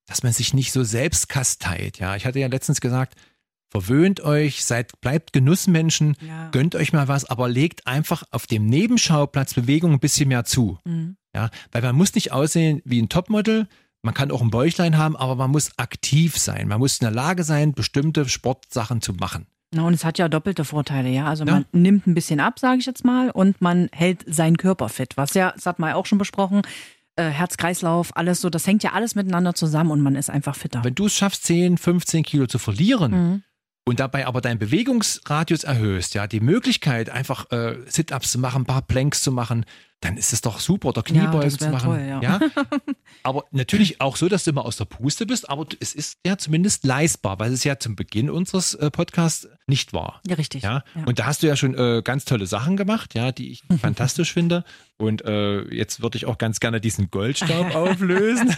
dass 0.07 0.23
man 0.23 0.33
sich 0.33 0.55
nicht 0.55 0.73
so 0.73 0.85
selbst 0.85 1.29
kasteit. 1.29 1.99
Ja, 1.99 2.17
ich 2.17 2.25
hatte 2.25 2.39
ja 2.39 2.47
letztens 2.47 2.81
gesagt, 2.81 3.17
verwöhnt 3.71 4.21
euch, 4.21 4.65
seid, 4.65 5.01
bleibt 5.01 5.33
Genussmenschen, 5.33 6.17
ja. 6.27 6.49
gönnt 6.51 6.77
euch 6.77 6.93
mal 6.93 7.09
was, 7.09 7.25
aber 7.25 7.49
legt 7.49 7.87
einfach 7.87 8.23
auf 8.31 8.47
dem 8.47 8.67
Nebenschauplatz 8.67 9.55
Bewegung 9.55 9.93
ein 9.93 10.01
bisschen 10.01 10.29
mehr 10.29 10.45
zu. 10.45 10.79
Mhm. 10.85 11.17
Ja, 11.35 11.51
weil 11.73 11.83
man 11.83 11.97
muss 11.97 12.15
nicht 12.15 12.31
aussehen 12.31 12.81
wie 12.85 13.03
ein 13.03 13.09
Topmodel, 13.09 13.67
man 14.05 14.15
kann 14.15 14.31
auch 14.31 14.43
ein 14.43 14.51
Bäuchlein 14.51 14.99
haben, 14.99 15.17
aber 15.17 15.35
man 15.35 15.51
muss 15.51 15.79
aktiv 15.79 16.37
sein. 16.39 16.69
Man 16.69 16.79
muss 16.79 16.99
in 16.99 17.07
der 17.07 17.15
Lage 17.15 17.43
sein, 17.43 17.73
bestimmte 17.73 18.29
Sportsachen 18.29 19.01
zu 19.01 19.15
machen. 19.15 19.47
Na, 19.73 19.83
und 19.83 19.95
es 19.95 20.05
hat 20.05 20.19
ja 20.19 20.29
doppelte 20.29 20.65
Vorteile, 20.65 21.09
ja. 21.09 21.27
Also 21.27 21.45
ja. 21.45 21.53
man 21.53 21.65
nimmt 21.73 22.07
ein 22.07 22.15
bisschen 22.15 22.39
ab, 22.39 22.59
sage 22.59 22.79
ich 22.79 22.87
jetzt 22.87 23.05
mal, 23.05 23.31
und 23.31 23.61
man 23.61 23.89
hält 23.93 24.25
seinen 24.27 24.57
Körper 24.57 24.89
fit. 24.89 25.17
Was 25.17 25.35
ja, 25.35 25.53
das 25.53 25.67
hat 25.67 25.79
man 25.79 25.91
ja 25.91 25.97
auch 25.97 26.07
schon 26.07 26.19
besprochen, 26.19 26.63
äh, 27.17 27.25
Herz-Kreislauf, 27.25 28.17
alles 28.17 28.41
so, 28.41 28.51
das 28.51 28.67
hängt 28.67 28.83
ja 28.83 28.93
alles 28.93 29.15
miteinander 29.15 29.55
zusammen 29.55 29.91
und 29.91 30.01
man 30.01 30.17
ist 30.17 30.31
einfach 30.31 30.55
fitter. 30.55 30.85
Wenn 30.85 30.95
du 30.95 31.07
es 31.07 31.15
schaffst, 31.15 31.45
10, 31.45 31.79
15 31.79 32.23
Kilo 32.25 32.47
zu 32.47 32.59
verlieren, 32.59 33.13
mhm 33.13 33.43
und 33.85 34.01
dabei 34.01 34.27
aber 34.27 34.41
deinen 34.41 34.59
Bewegungsradius 34.59 35.65
erhöhst, 35.65 36.15
ja, 36.15 36.27
die 36.27 36.41
Möglichkeit, 36.41 37.11
einfach 37.11 37.51
äh, 37.51 37.77
Sit-Ups 37.87 38.33
zu 38.33 38.39
machen, 38.39 38.63
ein 38.63 38.67
paar 38.67 38.83
Planks 38.83 39.23
zu 39.23 39.31
machen, 39.31 39.67
dann 40.05 40.19
ist 40.19 40.35
es 40.35 40.43
doch 40.43 40.61
super, 40.61 40.89
oder 40.89 41.03
Kniebeugen 41.03 41.51
ja, 41.51 41.59
zu 41.59 41.71
machen. 41.71 41.87
Toll, 41.87 42.07
ja. 42.07 42.21
ja. 42.21 42.41
Aber 43.23 43.45
natürlich 43.53 44.03
auch 44.03 44.17
so, 44.17 44.29
dass 44.29 44.45
du 44.45 44.51
immer 44.51 44.67
aus 44.67 44.77
der 44.77 44.85
Puste 44.85 45.25
bist, 45.25 45.49
aber 45.49 45.67
es 45.81 45.95
ist 45.95 46.19
ja 46.27 46.37
zumindest 46.37 46.85
leistbar, 46.85 47.39
weil 47.39 47.53
es 47.55 47.65
ja 47.65 47.79
zum 47.79 47.97
Beginn 47.97 48.29
unseres 48.29 48.75
äh, 48.75 48.91
Podcasts 48.91 49.49
nicht 49.67 49.95
war. 49.95 50.21
Ja, 50.27 50.35
richtig. 50.35 50.63
Ja? 50.63 50.85
ja. 50.95 51.05
Und 51.07 51.19
da 51.19 51.25
hast 51.25 51.43
du 51.43 51.47
ja 51.47 51.57
schon 51.57 51.75
äh, 51.75 52.03
ganz 52.05 52.27
tolle 52.27 52.47
Sachen 52.47 52.77
gemacht, 52.77 53.15
ja, 53.15 53.33
die 53.33 53.51
ich 53.51 53.63
fantastisch 53.81 54.35
finde. 54.35 54.65
Und 54.99 55.25
äh, 55.25 55.63
jetzt 55.75 56.03
würde 56.03 56.19
ich 56.19 56.27
auch 56.27 56.37
ganz 56.37 56.61
gerne 56.61 56.83
diesen 56.83 57.11
Goldstaub 57.11 57.75
auflösen. 57.75 58.55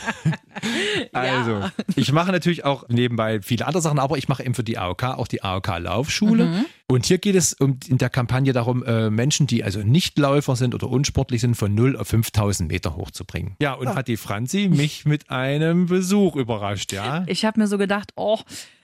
also, 1.12 1.50
ja. 1.52 1.72
ich 1.94 2.10
mache 2.10 2.32
natürlich 2.32 2.64
auch 2.64 2.88
nebenbei 2.88 3.40
viele 3.40 3.66
andere 3.66 3.82
Sachen, 3.82 4.00
aber 4.00 4.18
ich 4.18 4.26
mache 4.26 4.44
eben 4.44 4.54
für 4.54 4.64
die 4.64 4.78
AOK 4.78 5.04
auch 5.04 5.28
die 5.28 5.44
AOK-Laufschule. 5.44 6.44
Mhm. 6.46 6.66
Und 6.88 7.06
hier 7.06 7.18
geht 7.18 7.34
es 7.34 7.52
um 7.54 7.78
in 7.88 7.98
der 7.98 8.10
Kampagne 8.10 8.52
darum, 8.52 8.84
äh, 8.84 9.10
Menschen, 9.10 9.48
die 9.48 9.64
also 9.64 9.80
nicht 9.80 10.18
Läufer 10.18 10.54
sind 10.54 10.72
oder 10.72 10.88
unsportlich 10.88 11.40
sind, 11.40 11.56
von 11.56 11.74
0 11.74 11.96
auf 11.96 12.08
5000 12.08 12.70
Meter 12.70 12.94
hochzubringen. 12.94 13.56
Ja, 13.60 13.72
und 13.72 13.86
ja. 13.86 13.96
hat 13.96 14.06
die 14.06 14.16
Franzi 14.16 14.68
mich 14.68 15.04
mit 15.04 15.28
einem 15.30 15.86
Besuch 15.86 16.36
überrascht, 16.36 16.92
ja? 16.92 17.24
Ich 17.26 17.44
habe 17.44 17.58
mir 17.58 17.66
so 17.66 17.76
gedacht, 17.76 18.12
oh, 18.14 18.38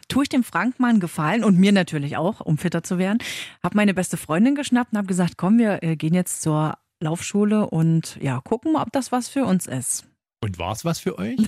tue 0.08 0.24
ich 0.24 0.28
dem 0.28 0.42
Frank 0.42 0.80
mal 0.80 0.88
einen 0.88 0.98
Gefallen 0.98 1.44
und 1.44 1.58
mir 1.58 1.70
natürlich 1.70 2.16
auch, 2.16 2.40
um 2.40 2.58
fitter 2.58 2.82
zu 2.82 2.98
werden. 2.98 3.18
Habe 3.62 3.76
meine 3.76 3.94
beste 3.94 4.16
Freundin 4.16 4.56
geschnappt 4.56 4.92
und 4.92 4.98
habe 4.98 5.06
gesagt, 5.06 5.36
komm, 5.36 5.58
wir 5.58 5.82
äh, 5.84 5.94
gehen 5.94 6.14
jetzt 6.14 6.42
zur 6.42 6.76
Laufschule 6.98 7.68
und 7.68 8.18
ja, 8.20 8.40
gucken, 8.40 8.74
ob 8.74 8.90
das 8.90 9.12
was 9.12 9.28
für 9.28 9.44
uns 9.44 9.66
ist. 9.66 10.06
Und 10.40 10.58
war 10.58 10.72
es 10.72 10.84
was 10.84 10.98
für 10.98 11.18
euch? 11.18 11.38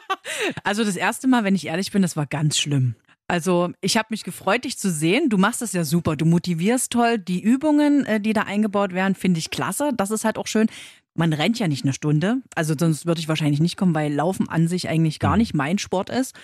also 0.64 0.84
das 0.84 0.96
erste 0.96 1.28
Mal, 1.28 1.44
wenn 1.44 1.54
ich 1.54 1.66
ehrlich 1.66 1.92
bin, 1.92 2.02
das 2.02 2.14
war 2.14 2.26
ganz 2.26 2.58
schlimm. 2.58 2.94
Also 3.26 3.70
ich 3.80 3.96
habe 3.96 4.08
mich 4.10 4.22
gefreut, 4.22 4.64
dich 4.64 4.76
zu 4.76 4.90
sehen. 4.90 5.30
Du 5.30 5.38
machst 5.38 5.62
das 5.62 5.72
ja 5.72 5.84
super. 5.84 6.16
Du 6.16 6.26
motivierst 6.26 6.92
toll. 6.92 7.18
Die 7.18 7.40
Übungen, 7.40 8.04
äh, 8.04 8.20
die 8.20 8.32
da 8.32 8.42
eingebaut 8.42 8.92
werden, 8.92 9.14
finde 9.14 9.38
ich 9.38 9.50
klasse. 9.50 9.92
Das 9.96 10.10
ist 10.10 10.24
halt 10.24 10.36
auch 10.36 10.46
schön. 10.46 10.68
Man 11.14 11.32
rennt 11.32 11.58
ja 11.58 11.68
nicht 11.68 11.84
eine 11.84 11.92
Stunde. 11.92 12.38
Also 12.54 12.74
sonst 12.78 13.06
würde 13.06 13.20
ich 13.20 13.28
wahrscheinlich 13.28 13.60
nicht 13.60 13.76
kommen, 13.76 13.94
weil 13.94 14.12
Laufen 14.12 14.48
an 14.48 14.68
sich 14.68 14.88
eigentlich 14.88 15.20
gar 15.20 15.32
mhm. 15.32 15.38
nicht 15.38 15.54
mein 15.54 15.78
Sport 15.78 16.10
ist. 16.10 16.34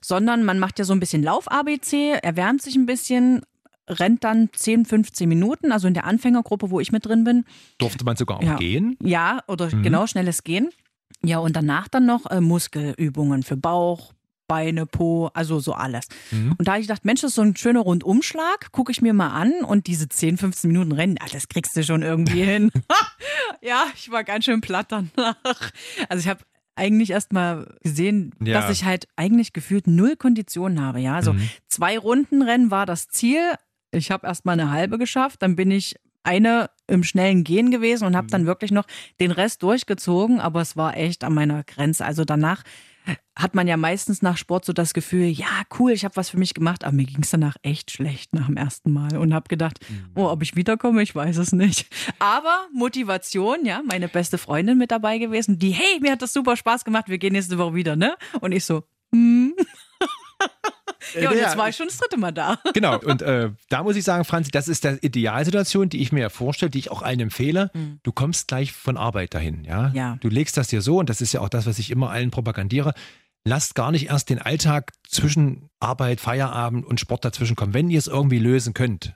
Sondern 0.00 0.44
man 0.44 0.58
macht 0.58 0.78
ja 0.78 0.84
so 0.84 0.92
ein 0.92 1.00
bisschen 1.00 1.22
Lauf-ABC, 1.22 2.12
erwärmt 2.22 2.62
sich 2.62 2.74
ein 2.74 2.86
bisschen, 2.86 3.42
rennt 3.88 4.24
dann 4.24 4.48
10, 4.52 4.86
15 4.86 5.28
Minuten, 5.28 5.72
also 5.72 5.86
in 5.86 5.94
der 5.94 6.04
Anfängergruppe, 6.04 6.70
wo 6.70 6.80
ich 6.80 6.90
mit 6.90 7.06
drin 7.06 7.24
bin. 7.24 7.44
Durfte 7.78 8.04
man 8.04 8.16
sogar 8.16 8.38
auch 8.38 8.42
ja. 8.42 8.56
gehen? 8.56 8.96
Ja, 9.02 9.42
oder 9.46 9.74
mhm. 9.74 9.82
genau, 9.82 10.06
schnelles 10.06 10.42
Gehen. 10.42 10.70
Ja, 11.22 11.38
und 11.38 11.54
danach 11.54 11.88
dann 11.88 12.06
noch 12.06 12.26
äh, 12.26 12.40
Muskelübungen 12.40 13.42
für 13.42 13.56
Bauch, 13.56 14.13
Beine, 14.46 14.86
Po, 14.86 15.30
also 15.34 15.60
so 15.60 15.72
alles. 15.72 16.06
Mhm. 16.30 16.54
Und 16.58 16.68
da 16.68 16.72
habe 16.72 16.80
ich 16.80 16.86
gedacht, 16.86 17.04
Mensch, 17.04 17.22
das 17.22 17.30
ist 17.30 17.36
so 17.36 17.42
ein 17.42 17.56
schöner 17.56 17.80
Rundumschlag, 17.80 18.72
gucke 18.72 18.92
ich 18.92 19.02
mir 19.02 19.12
mal 19.12 19.30
an 19.30 19.64
und 19.64 19.86
diese 19.86 20.08
10, 20.08 20.38
15 20.38 20.70
Minuten 20.70 20.92
Rennen, 20.92 21.16
ah, 21.20 21.26
das 21.32 21.48
kriegst 21.48 21.76
du 21.76 21.82
schon 21.82 22.02
irgendwie 22.02 22.42
hin. 22.44 22.70
ja, 23.62 23.84
ich 23.94 24.10
war 24.10 24.24
ganz 24.24 24.44
schön 24.44 24.60
platt 24.60 24.86
danach. 24.90 25.70
Also 26.08 26.20
ich 26.20 26.28
habe 26.28 26.40
eigentlich 26.76 27.10
erst 27.10 27.32
mal 27.32 27.74
gesehen, 27.82 28.32
ja. 28.40 28.60
dass 28.60 28.70
ich 28.70 28.84
halt 28.84 29.06
eigentlich 29.16 29.52
gefühlt 29.52 29.86
null 29.86 30.16
Konditionen 30.16 30.80
habe. 30.80 31.00
Ja, 31.00 31.14
also 31.14 31.32
mhm. 31.32 31.48
zwei 31.68 31.98
Rundenrennen 31.98 32.70
war 32.70 32.86
das 32.86 33.08
Ziel. 33.08 33.52
Ich 33.92 34.10
habe 34.10 34.26
erst 34.26 34.44
mal 34.44 34.52
eine 34.52 34.70
halbe 34.70 34.98
geschafft, 34.98 35.42
dann 35.42 35.56
bin 35.56 35.70
ich 35.70 35.96
eine 36.24 36.70
im 36.86 37.04
schnellen 37.04 37.44
Gehen 37.44 37.70
gewesen 37.70 38.06
und 38.06 38.16
habe 38.16 38.26
dann 38.28 38.42
mhm. 38.42 38.46
wirklich 38.46 38.72
noch 38.72 38.86
den 39.20 39.30
Rest 39.30 39.62
durchgezogen, 39.62 40.40
aber 40.40 40.62
es 40.62 40.76
war 40.76 40.96
echt 40.96 41.22
an 41.22 41.34
meiner 41.34 41.62
Grenze. 41.62 42.04
Also 42.04 42.24
danach 42.24 42.64
hat 43.36 43.54
man 43.54 43.66
ja 43.66 43.76
meistens 43.76 44.22
nach 44.22 44.36
Sport 44.36 44.64
so 44.64 44.72
das 44.72 44.94
Gefühl, 44.94 45.26
ja, 45.26 45.62
cool, 45.78 45.92
ich 45.92 46.04
habe 46.04 46.16
was 46.16 46.30
für 46.30 46.38
mich 46.38 46.54
gemacht, 46.54 46.84
aber 46.84 46.94
mir 46.94 47.04
ging 47.04 47.22
es 47.22 47.30
danach 47.30 47.56
echt 47.62 47.90
schlecht 47.90 48.32
nach 48.32 48.46
dem 48.46 48.56
ersten 48.56 48.92
Mal 48.92 49.16
und 49.16 49.34
habe 49.34 49.48
gedacht, 49.48 49.78
mhm. 49.88 50.10
oh, 50.14 50.28
ob 50.28 50.42
ich 50.42 50.56
wiederkomme, 50.56 51.02
ich 51.02 51.14
weiß 51.14 51.36
es 51.38 51.52
nicht. 51.52 51.86
Aber 52.18 52.66
Motivation, 52.72 53.64
ja, 53.64 53.82
meine 53.84 54.08
beste 54.08 54.38
Freundin 54.38 54.78
mit 54.78 54.90
dabei 54.90 55.18
gewesen, 55.18 55.58
die, 55.58 55.70
hey, 55.70 56.00
mir 56.00 56.12
hat 56.12 56.22
das 56.22 56.32
super 56.32 56.56
Spaß 56.56 56.84
gemacht, 56.84 57.08
wir 57.08 57.18
gehen 57.18 57.32
nächste 57.32 57.58
Woche 57.58 57.74
wieder, 57.74 57.96
ne? 57.96 58.16
Und 58.40 58.52
ich 58.52 58.64
so, 58.64 58.84
hm. 59.12 59.54
Ja, 61.18 61.30
und 61.30 61.36
jetzt 61.36 61.56
war 61.56 61.68
ich 61.68 61.76
schon 61.76 61.86
das 61.86 61.98
dritte 61.98 62.16
Mal 62.16 62.32
da. 62.32 62.58
Genau, 62.74 62.98
und 62.98 63.22
äh, 63.22 63.50
da 63.68 63.82
muss 63.82 63.96
ich 63.96 64.04
sagen, 64.04 64.24
Franzi, 64.24 64.50
das 64.50 64.68
ist 64.68 64.84
die 64.84 64.98
Idealsituation, 65.00 65.88
die 65.88 66.02
ich 66.02 66.12
mir 66.12 66.28
vorstelle, 66.30 66.70
die 66.70 66.78
ich 66.78 66.90
auch 66.90 67.02
allen 67.02 67.20
empfehle. 67.20 67.70
Mhm. 67.72 68.00
Du 68.02 68.12
kommst 68.12 68.48
gleich 68.48 68.72
von 68.72 68.96
Arbeit 68.96 69.34
dahin, 69.34 69.64
ja? 69.64 69.90
ja? 69.94 70.18
Du 70.20 70.28
legst 70.28 70.56
das 70.56 70.68
dir 70.68 70.82
so, 70.82 70.98
und 70.98 71.08
das 71.08 71.20
ist 71.20 71.32
ja 71.32 71.40
auch 71.40 71.48
das, 71.48 71.66
was 71.66 71.78
ich 71.78 71.90
immer 71.90 72.10
allen 72.10 72.30
propagandiere. 72.30 72.94
Lasst 73.44 73.74
gar 73.74 73.92
nicht 73.92 74.08
erst 74.08 74.30
den 74.30 74.40
Alltag 74.40 74.92
zwischen 75.08 75.68
Arbeit, 75.78 76.20
Feierabend 76.20 76.84
und 76.84 76.98
Sport 76.98 77.24
dazwischen 77.24 77.56
kommen, 77.56 77.74
wenn 77.74 77.90
ihr 77.90 77.98
es 77.98 78.06
irgendwie 78.06 78.38
lösen 78.38 78.74
könnt. 78.74 79.14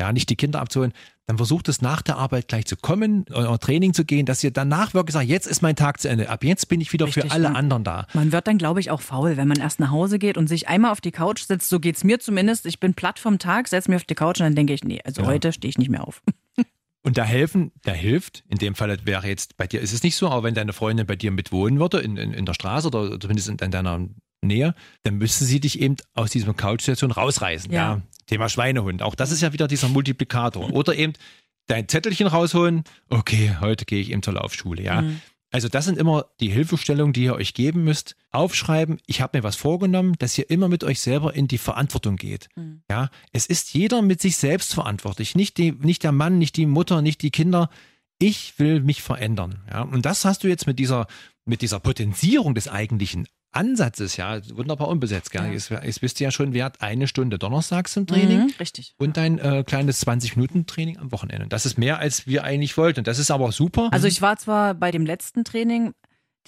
Ja, 0.00 0.12
nicht 0.12 0.30
die 0.30 0.36
Kinder 0.36 0.60
abzuholen, 0.60 0.92
dann 1.26 1.36
versucht 1.36 1.68
es 1.68 1.80
nach 1.80 2.02
der 2.02 2.16
Arbeit 2.16 2.48
gleich 2.48 2.64
zu 2.66 2.76
kommen, 2.76 3.24
euer 3.30 3.58
Training 3.60 3.94
zu 3.94 4.04
gehen, 4.04 4.26
dass 4.26 4.42
ihr 4.42 4.50
danach 4.50 4.94
wirklich 4.94 5.12
sagt, 5.12 5.28
jetzt 5.28 5.46
ist 5.46 5.62
mein 5.62 5.76
Tag 5.76 6.00
zu 6.00 6.08
Ende. 6.08 6.28
Ab 6.28 6.42
jetzt 6.42 6.68
bin 6.68 6.80
ich 6.80 6.92
wieder 6.92 7.06
Richtig, 7.06 7.24
für 7.24 7.30
alle 7.30 7.44
ja. 7.44 7.52
anderen 7.52 7.84
da. 7.84 8.06
Man 8.14 8.32
wird 8.32 8.46
dann, 8.48 8.58
glaube 8.58 8.80
ich, 8.80 8.90
auch 8.90 9.00
faul, 9.00 9.36
wenn 9.36 9.46
man 9.46 9.60
erst 9.60 9.78
nach 9.78 9.90
Hause 9.90 10.18
geht 10.18 10.36
und 10.36 10.48
sich 10.48 10.66
einmal 10.68 10.90
auf 10.90 11.00
die 11.00 11.12
Couch 11.12 11.42
setzt. 11.42 11.68
So 11.68 11.78
geht's 11.78 12.02
mir 12.02 12.18
zumindest. 12.18 12.66
Ich 12.66 12.80
bin 12.80 12.94
platt 12.94 13.18
vom 13.20 13.38
Tag, 13.38 13.68
setze 13.68 13.90
mich 13.90 13.96
auf 13.96 14.04
die 14.04 14.14
Couch 14.16 14.40
und 14.40 14.46
dann 14.46 14.56
denke 14.56 14.72
ich, 14.72 14.82
nee, 14.82 15.00
also 15.04 15.22
Ja. 15.22 15.28
heute 15.28 15.52
stehe 15.52 15.70
ich 15.70 15.78
nicht 15.78 15.90
mehr 15.90 16.04
auf. 16.06 16.22
Und 17.02 17.16
da 17.16 17.24
helfen, 17.24 17.72
da 17.84 17.92
hilft, 17.92 18.44
in 18.48 18.58
dem 18.58 18.74
Fall 18.74 18.94
wäre 19.06 19.26
jetzt, 19.26 19.56
bei 19.56 19.66
dir 19.66 19.80
ist 19.80 19.94
es 19.94 20.02
nicht 20.02 20.16
so, 20.16 20.28
aber 20.28 20.42
wenn 20.42 20.54
deine 20.54 20.74
Freundin 20.74 21.06
bei 21.06 21.16
dir 21.16 21.30
mitwohnen 21.30 21.80
würde, 21.80 22.00
in, 22.00 22.18
in, 22.18 22.34
in 22.34 22.44
der 22.44 22.52
Straße 22.52 22.88
oder 22.88 23.18
zumindest 23.18 23.48
in, 23.48 23.56
in 23.56 23.70
deiner 23.70 24.06
Nähe, 24.42 24.74
dann 25.02 25.18
müsste 25.18 25.44
sie 25.44 25.60
dich 25.60 25.80
eben 25.80 25.96
aus 26.14 26.30
dieser 26.30 26.54
Couch-Situation 26.54 27.10
rausreißen. 27.10 27.72
Ja. 27.72 27.78
Ja. 27.78 28.02
Thema 28.26 28.48
Schweinehund. 28.48 29.02
Auch 29.02 29.14
das 29.14 29.32
ist 29.32 29.40
ja 29.40 29.52
wieder 29.52 29.68
dieser 29.68 29.88
Multiplikator. 29.88 30.72
Oder 30.72 30.94
eben 30.94 31.14
dein 31.66 31.88
Zettelchen 31.88 32.26
rausholen, 32.26 32.84
okay, 33.08 33.56
heute 33.60 33.84
gehe 33.84 34.00
ich 34.00 34.10
eben 34.10 34.22
zur 34.22 34.34
Laufschule, 34.34 34.82
ja. 34.82 35.04
Also 35.52 35.68
das 35.68 35.84
sind 35.84 35.98
immer 35.98 36.26
die 36.38 36.50
Hilfestellungen, 36.50 37.12
die 37.12 37.24
ihr 37.24 37.34
euch 37.34 37.54
geben 37.54 37.82
müsst. 37.82 38.14
Aufschreiben, 38.30 38.98
ich 39.06 39.20
habe 39.20 39.38
mir 39.38 39.42
was 39.42 39.56
vorgenommen, 39.56 40.14
dass 40.18 40.38
ihr 40.38 40.48
immer 40.48 40.68
mit 40.68 40.84
euch 40.84 41.00
selber 41.00 41.34
in 41.34 41.48
die 41.48 41.58
Verantwortung 41.58 42.16
geht. 42.16 42.48
Ja, 42.88 43.10
es 43.32 43.46
ist 43.46 43.74
jeder 43.74 44.00
mit 44.00 44.20
sich 44.20 44.36
selbst 44.36 44.74
verantwortlich, 44.74 45.34
nicht, 45.34 45.58
die, 45.58 45.72
nicht 45.72 46.04
der 46.04 46.12
Mann, 46.12 46.38
nicht 46.38 46.56
die 46.56 46.66
Mutter, 46.66 47.02
nicht 47.02 47.22
die 47.22 47.30
Kinder. 47.30 47.68
Ich 48.18 48.58
will 48.58 48.80
mich 48.80 49.02
verändern. 49.02 49.62
Ja, 49.68 49.82
und 49.82 50.06
das 50.06 50.24
hast 50.24 50.44
du 50.44 50.48
jetzt 50.48 50.66
mit 50.66 50.78
dieser, 50.78 51.08
mit 51.44 51.62
dieser 51.62 51.80
Potenzierung 51.80 52.54
des 52.54 52.68
eigentlichen 52.68 53.26
Ansatzes, 53.52 54.16
ja, 54.16 54.38
wunderbar 54.54 54.88
umbesetzt. 54.88 55.30
Gell? 55.32 55.42
Ja. 55.46 55.52
Jetzt, 55.52 55.70
jetzt 55.70 56.00
bist 56.00 56.20
du 56.20 56.24
ja 56.24 56.30
schon 56.30 56.52
wert 56.54 56.80
eine 56.80 57.06
Stunde 57.08 57.38
donnerstags 57.38 57.96
im 57.96 58.06
Training 58.06 58.44
Mhm, 58.44 58.52
richtig. 58.60 58.94
und 58.98 59.16
dein 59.16 59.38
äh, 59.38 59.64
kleines 59.66 60.06
20-Minuten-Training 60.06 60.98
am 60.98 61.10
Wochenende. 61.12 61.46
Das 61.48 61.66
ist 61.66 61.76
mehr, 61.78 61.98
als 61.98 62.26
wir 62.26 62.44
eigentlich 62.44 62.76
wollten. 62.76 63.02
Das 63.04 63.18
ist 63.18 63.30
aber 63.30 63.46
auch 63.46 63.52
super. 63.52 63.88
Also 63.92 64.06
ich 64.06 64.22
war 64.22 64.36
zwar 64.36 64.74
bei 64.74 64.90
dem 64.90 65.04
letzten 65.04 65.44
Training 65.44 65.94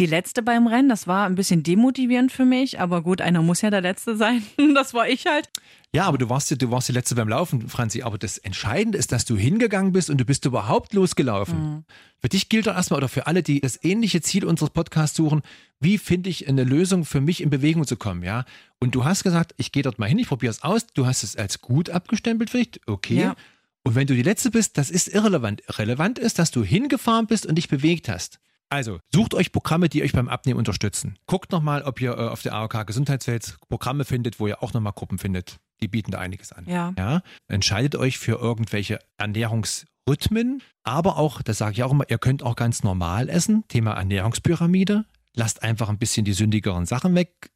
die 0.02 0.06
letzte 0.06 0.42
beim 0.42 0.66
Rennen, 0.66 0.88
das 0.88 1.06
war 1.06 1.26
ein 1.26 1.36
bisschen 1.36 1.62
demotivierend 1.62 2.32
für 2.32 2.44
mich, 2.44 2.80
aber 2.80 3.02
gut, 3.02 3.20
einer 3.20 3.40
muss 3.40 3.60
ja 3.60 3.70
der 3.70 3.80
letzte 3.80 4.16
sein. 4.16 4.42
Das 4.74 4.94
war 4.94 5.08
ich 5.08 5.26
halt. 5.26 5.48
Ja, 5.94 6.06
aber 6.06 6.18
du 6.18 6.28
warst, 6.28 6.50
du 6.50 6.70
warst 6.70 6.88
die 6.88 6.92
letzte 6.92 7.14
beim 7.14 7.28
Laufen, 7.28 7.68
Franzi. 7.68 8.02
Aber 8.02 8.18
das 8.18 8.38
Entscheidende 8.38 8.98
ist, 8.98 9.12
dass 9.12 9.26
du 9.26 9.36
hingegangen 9.36 9.92
bist 9.92 10.10
und 10.10 10.18
du 10.18 10.24
bist 10.24 10.44
überhaupt 10.44 10.94
losgelaufen. 10.94 11.84
Für 12.18 12.28
dich 12.28 12.48
gilt 12.48 12.66
doch 12.66 12.74
erstmal 12.74 12.98
oder 12.98 13.08
für 13.08 13.26
alle, 13.26 13.42
die 13.42 13.60
das 13.60 13.78
ähnliche 13.84 14.22
Ziel 14.22 14.44
unseres 14.44 14.70
Podcasts 14.70 15.16
suchen, 15.16 15.42
wie 15.78 15.98
finde 15.98 16.30
ich 16.30 16.48
eine 16.48 16.64
Lösung 16.64 17.04
für 17.04 17.20
mich 17.20 17.42
in 17.42 17.50
Bewegung 17.50 17.86
zu 17.86 17.96
kommen, 17.96 18.22
ja? 18.22 18.44
Und 18.80 18.94
du 18.94 19.04
hast 19.04 19.22
gesagt, 19.22 19.54
ich 19.58 19.70
gehe 19.70 19.82
dort 19.82 19.98
mal 19.98 20.08
hin, 20.08 20.18
ich 20.18 20.28
probiere 20.28 20.50
es 20.50 20.62
aus. 20.62 20.86
Du 20.86 21.06
hast 21.06 21.22
es 21.22 21.36
als 21.36 21.60
gut 21.60 21.90
abgestempelt 21.90 22.50
vielleicht, 22.50 22.80
okay. 22.88 23.20
Ja. 23.20 23.36
Und 23.84 23.94
wenn 23.94 24.06
du 24.06 24.14
die 24.14 24.22
letzte 24.22 24.50
bist, 24.50 24.78
das 24.78 24.90
ist 24.90 25.08
irrelevant. 25.08 25.62
Relevant 25.78 26.18
ist, 26.18 26.38
dass 26.38 26.50
du 26.50 26.64
hingefahren 26.64 27.26
bist 27.26 27.46
und 27.46 27.56
dich 27.56 27.68
bewegt 27.68 28.08
hast. 28.08 28.40
Also, 28.72 29.00
sucht 29.12 29.34
euch 29.34 29.52
Programme, 29.52 29.90
die 29.90 30.02
euch 30.02 30.12
beim 30.12 30.30
Abnehmen 30.30 30.58
unterstützen. 30.58 31.18
Guckt 31.26 31.52
nochmal, 31.52 31.82
ob 31.82 32.00
ihr 32.00 32.12
äh, 32.12 32.28
auf 32.28 32.40
der 32.40 32.54
AOK 32.54 32.86
Gesundheitswelt 32.86 33.58
Programme 33.68 34.06
findet, 34.06 34.40
wo 34.40 34.46
ihr 34.46 34.62
auch 34.62 34.72
nochmal 34.72 34.94
Gruppen 34.94 35.18
findet. 35.18 35.58
Die 35.82 35.88
bieten 35.88 36.10
da 36.10 36.18
einiges 36.18 36.52
an. 36.52 36.64
Ja. 36.66 36.94
ja. 36.96 37.20
Entscheidet 37.48 37.96
euch 37.96 38.18
für 38.18 38.38
irgendwelche 38.38 38.98
Ernährungsrhythmen, 39.18 40.62
aber 40.84 41.18
auch, 41.18 41.42
das 41.42 41.58
sage 41.58 41.72
ich 41.72 41.82
auch 41.82 41.90
immer, 41.90 42.08
ihr 42.08 42.16
könnt 42.16 42.42
auch 42.42 42.56
ganz 42.56 42.82
normal 42.82 43.28
essen. 43.28 43.64
Thema 43.68 43.92
Ernährungspyramide. 43.92 45.04
Lasst 45.34 45.62
einfach 45.62 45.90
ein 45.90 45.98
bisschen 45.98 46.24
die 46.24 46.32
sündigeren 46.32 46.86
Sachen 46.86 47.14
weg. 47.14 47.50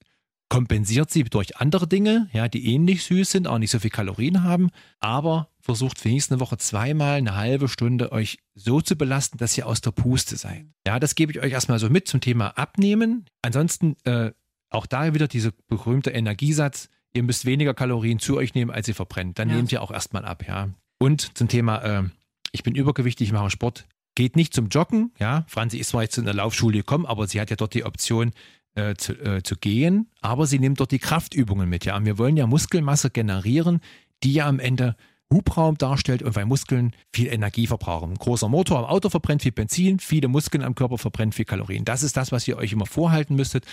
Kompensiert 0.49 1.11
sie 1.11 1.25
durch 1.25 1.57
andere 1.57 1.89
Dinge, 1.89 2.29
ja, 2.33 2.47
die 2.49 2.73
ähnlich 2.73 3.03
süß 3.05 3.31
sind, 3.33 3.49
auch 3.49 3.59
nicht 3.59 3.73
so 3.73 3.81
viel 3.81 3.91
Kalorien 3.91 4.45
haben, 4.45 4.71
aber 5.01 5.49
versucht 5.61 6.05
wenigstens 6.05 6.35
eine 6.35 6.41
Woche 6.41 6.57
zweimal 6.57 7.17
eine 7.17 7.35
halbe 7.35 7.69
Stunde 7.69 8.13
euch 8.13 8.39
so 8.55 8.81
zu 8.81 8.95
belasten, 8.97 9.39
dass 9.39 9.59
ihr 9.59 9.67
aus 9.67 9.81
der 9.81 9.91
Puste 9.91 10.37
seid. 10.37 10.67
Ja, 10.87 11.01
das 11.01 11.17
gebe 11.17 11.33
ich 11.33 11.41
euch 11.41 11.53
erstmal 11.53 11.81
so 11.81 11.91
mit 11.91 12.07
zum 12.07 12.21
Thema 12.21 12.51
Abnehmen. 12.57 13.25
Ansonsten 13.43 13.97
äh, 14.05 14.31
auch 14.71 14.87
da 14.87 15.15
wieder 15.15 15.27
dieser 15.27 15.51
berühmte 15.67 16.11
Energiesatz, 16.11 16.89
ihr 17.13 17.25
müsst 17.25 17.45
weniger 17.45 17.75
Kalorien 17.75 18.21
zu 18.21 18.37
euch 18.37 18.55
nehmen, 18.55 18.71
als 18.71 18.87
ihr 18.87 18.95
verbrennt. 18.95 19.41
Dann 19.41 19.49
Ja. 19.51 19.57
nehmt 19.57 19.73
ihr 19.73 19.83
auch 19.83 19.91
erstmal 19.91 20.25
ab, 20.25 20.45
ja. 20.47 20.69
Und 20.99 21.37
zum 21.37 21.49
Thema, 21.49 21.83
äh, 21.83 22.03
ich 22.53 22.63
bin 22.63 22.77
übergewichtig, 22.77 23.27
ich 23.29 23.33
mache 23.33 23.51
Sport. 23.51 23.87
Geht 24.15 24.37
nicht 24.37 24.55
zum 24.55 24.69
Joggen, 24.69 25.13
ja. 25.19 25.45
Franzi 25.49 25.77
ist 25.79 25.91
zwar 25.91 26.03
jetzt 26.03 26.17
in 26.17 26.25
der 26.25 26.33
Laufschule 26.35 26.79
gekommen, 26.79 27.05
aber 27.05 27.27
sie 27.27 27.39
hat 27.41 27.51
ja 27.51 27.57
dort 27.57 27.75
die 27.75 27.85
Option, 27.85 28.33
äh, 28.77 28.95
zu, 28.95 29.13
äh, 29.15 29.43
zu 29.43 29.57
gehen, 29.57 30.09
aber 30.21 30.47
sie 30.47 30.59
nimmt 30.59 30.81
dort 30.81 30.93
die 30.93 30.99
Kraftübungen 30.99 31.69
mit. 31.69 31.85
Ja, 31.85 31.97
und 31.97 32.05
wir 32.05 32.19
wollen 32.19 32.37
ja 32.37 32.47
Muskelmasse 32.47 33.11
generieren, 33.11 33.81
die 34.23 34.35
ja 34.35 34.47
am 34.47 34.61
Ende 34.61 34.97
Hubraum 35.33 35.77
darstellt 35.77 36.23
und 36.23 36.37
weil 36.37 36.47
Muskeln 36.47 36.93
viel 37.13 37.27
Energie 37.27 37.67
verbrauchen. 37.67 38.13
Ein 38.13 38.19
großer 38.19 38.49
Motor 38.49 38.79
am 38.79 38.85
Auto 38.85 39.09
verbrennt 39.09 39.43
viel 39.43 39.53
Benzin, 39.53 39.99
viele 39.99 40.29
Muskeln 40.29 40.63
am 40.63 40.75
Körper 40.75 40.99
verbrennen 40.99 41.33
viel 41.33 41.45
Kalorien. 41.45 41.85
Das 41.85 42.03
ist 42.03 42.17
das, 42.17 42.31
was 42.31 42.47
ihr 42.47 42.57
euch 42.57 42.73
immer 42.73 42.87
vorhalten 42.87 43.35
müsstet. 43.35 43.65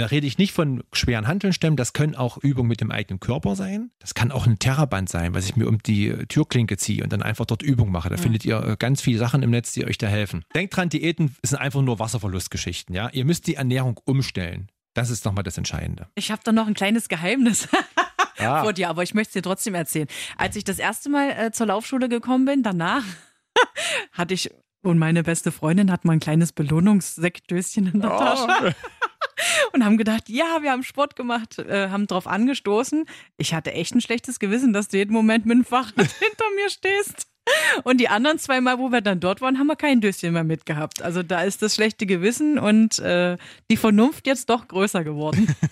Da 0.00 0.06
rede 0.06 0.26
ich 0.26 0.38
nicht 0.38 0.52
von 0.52 0.82
schweren 0.92 1.26
Hanteln 1.26 1.52
stemmen, 1.52 1.76
das 1.76 1.92
können 1.92 2.14
auch 2.14 2.38
Übungen 2.38 2.68
mit 2.68 2.80
dem 2.80 2.90
eigenen 2.90 3.20
Körper 3.20 3.56
sein. 3.56 3.90
Das 3.98 4.14
kann 4.14 4.30
auch 4.32 4.46
ein 4.46 4.58
Terraband 4.58 5.08
sein, 5.08 5.34
was 5.34 5.46
ich 5.46 5.56
mir 5.56 5.66
um 5.66 5.82
die 5.82 6.08
äh, 6.08 6.26
Türklinke 6.26 6.76
ziehe 6.76 7.02
und 7.02 7.12
dann 7.12 7.22
einfach 7.22 7.46
dort 7.46 7.62
Übungen 7.62 7.92
mache. 7.92 8.08
Da 8.08 8.16
findet 8.16 8.44
ihr 8.44 8.62
äh, 8.62 8.76
ganz 8.78 9.00
viele 9.00 9.18
Sachen 9.18 9.42
im 9.42 9.50
Netz, 9.50 9.72
die 9.72 9.84
euch 9.86 9.98
da 9.98 10.06
helfen. 10.06 10.44
Denkt 10.54 10.76
dran, 10.76 10.88
Diäten 10.88 11.34
sind 11.42 11.58
einfach 11.58 11.82
nur 11.82 11.98
Wasserverlustgeschichten. 11.98 12.94
Ja? 12.94 13.08
Ihr 13.10 13.24
müsst 13.24 13.46
die 13.46 13.54
Ernährung 13.54 14.00
umstellen. 14.04 14.68
Das 14.94 15.10
ist 15.10 15.24
nochmal 15.24 15.44
das 15.44 15.58
Entscheidende. 15.58 16.08
Ich 16.14 16.30
habe 16.30 16.40
da 16.42 16.52
noch 16.52 16.66
ein 16.66 16.74
kleines 16.74 17.08
Geheimnis 17.08 17.68
Ja. 18.38 18.60
vor 18.62 18.72
dir, 18.72 18.88
aber 18.88 19.02
ich 19.02 19.14
möchte 19.14 19.30
es 19.30 19.32
dir 19.34 19.42
trotzdem 19.42 19.74
erzählen. 19.74 20.08
Als 20.36 20.56
ich 20.56 20.64
das 20.64 20.78
erste 20.78 21.10
Mal 21.10 21.30
äh, 21.30 21.50
zur 21.52 21.66
Laufschule 21.66 22.08
gekommen 22.08 22.44
bin, 22.46 22.62
danach 22.62 23.04
hatte 24.12 24.34
ich 24.34 24.50
und 24.82 24.98
meine 24.98 25.22
beste 25.24 25.50
Freundin 25.50 25.90
hat 25.90 26.04
mal 26.04 26.12
ein 26.12 26.20
kleines 26.20 26.52
Belohnungssektdöschen 26.52 27.92
in 27.92 28.00
der 28.00 28.10
Tasche 28.10 28.74
und 29.72 29.84
haben 29.84 29.96
gedacht, 29.96 30.28
ja, 30.28 30.58
wir 30.62 30.70
haben 30.70 30.82
Sport 30.82 31.16
gemacht, 31.16 31.58
äh, 31.58 31.88
haben 31.88 32.06
drauf 32.06 32.26
angestoßen. 32.26 33.06
Ich 33.36 33.54
hatte 33.54 33.72
echt 33.72 33.94
ein 33.94 34.00
schlechtes 34.00 34.38
Gewissen, 34.38 34.72
dass 34.72 34.88
du 34.88 34.96
jeden 34.96 35.12
Moment 35.12 35.46
mit 35.46 35.56
dem 35.56 35.64
Fahrrad 35.64 35.94
hinter 35.96 36.44
mir 36.56 36.70
stehst. 36.70 37.28
Und 37.84 38.00
die 38.00 38.08
anderen 38.08 38.40
zwei 38.40 38.60
Mal, 38.60 38.78
wo 38.78 38.90
wir 38.90 39.02
dann 39.02 39.20
dort 39.20 39.40
waren, 39.40 39.58
haben 39.58 39.68
wir 39.68 39.76
kein 39.76 40.00
Döschen 40.00 40.32
mehr 40.32 40.42
mitgehabt. 40.42 41.02
Also 41.02 41.22
da 41.22 41.42
ist 41.42 41.62
das 41.62 41.76
schlechte 41.76 42.04
Gewissen 42.04 42.58
und 42.58 42.98
äh, 42.98 43.36
die 43.70 43.76
Vernunft 43.76 44.26
jetzt 44.26 44.50
doch 44.50 44.66
größer 44.66 45.04
geworden. 45.04 45.54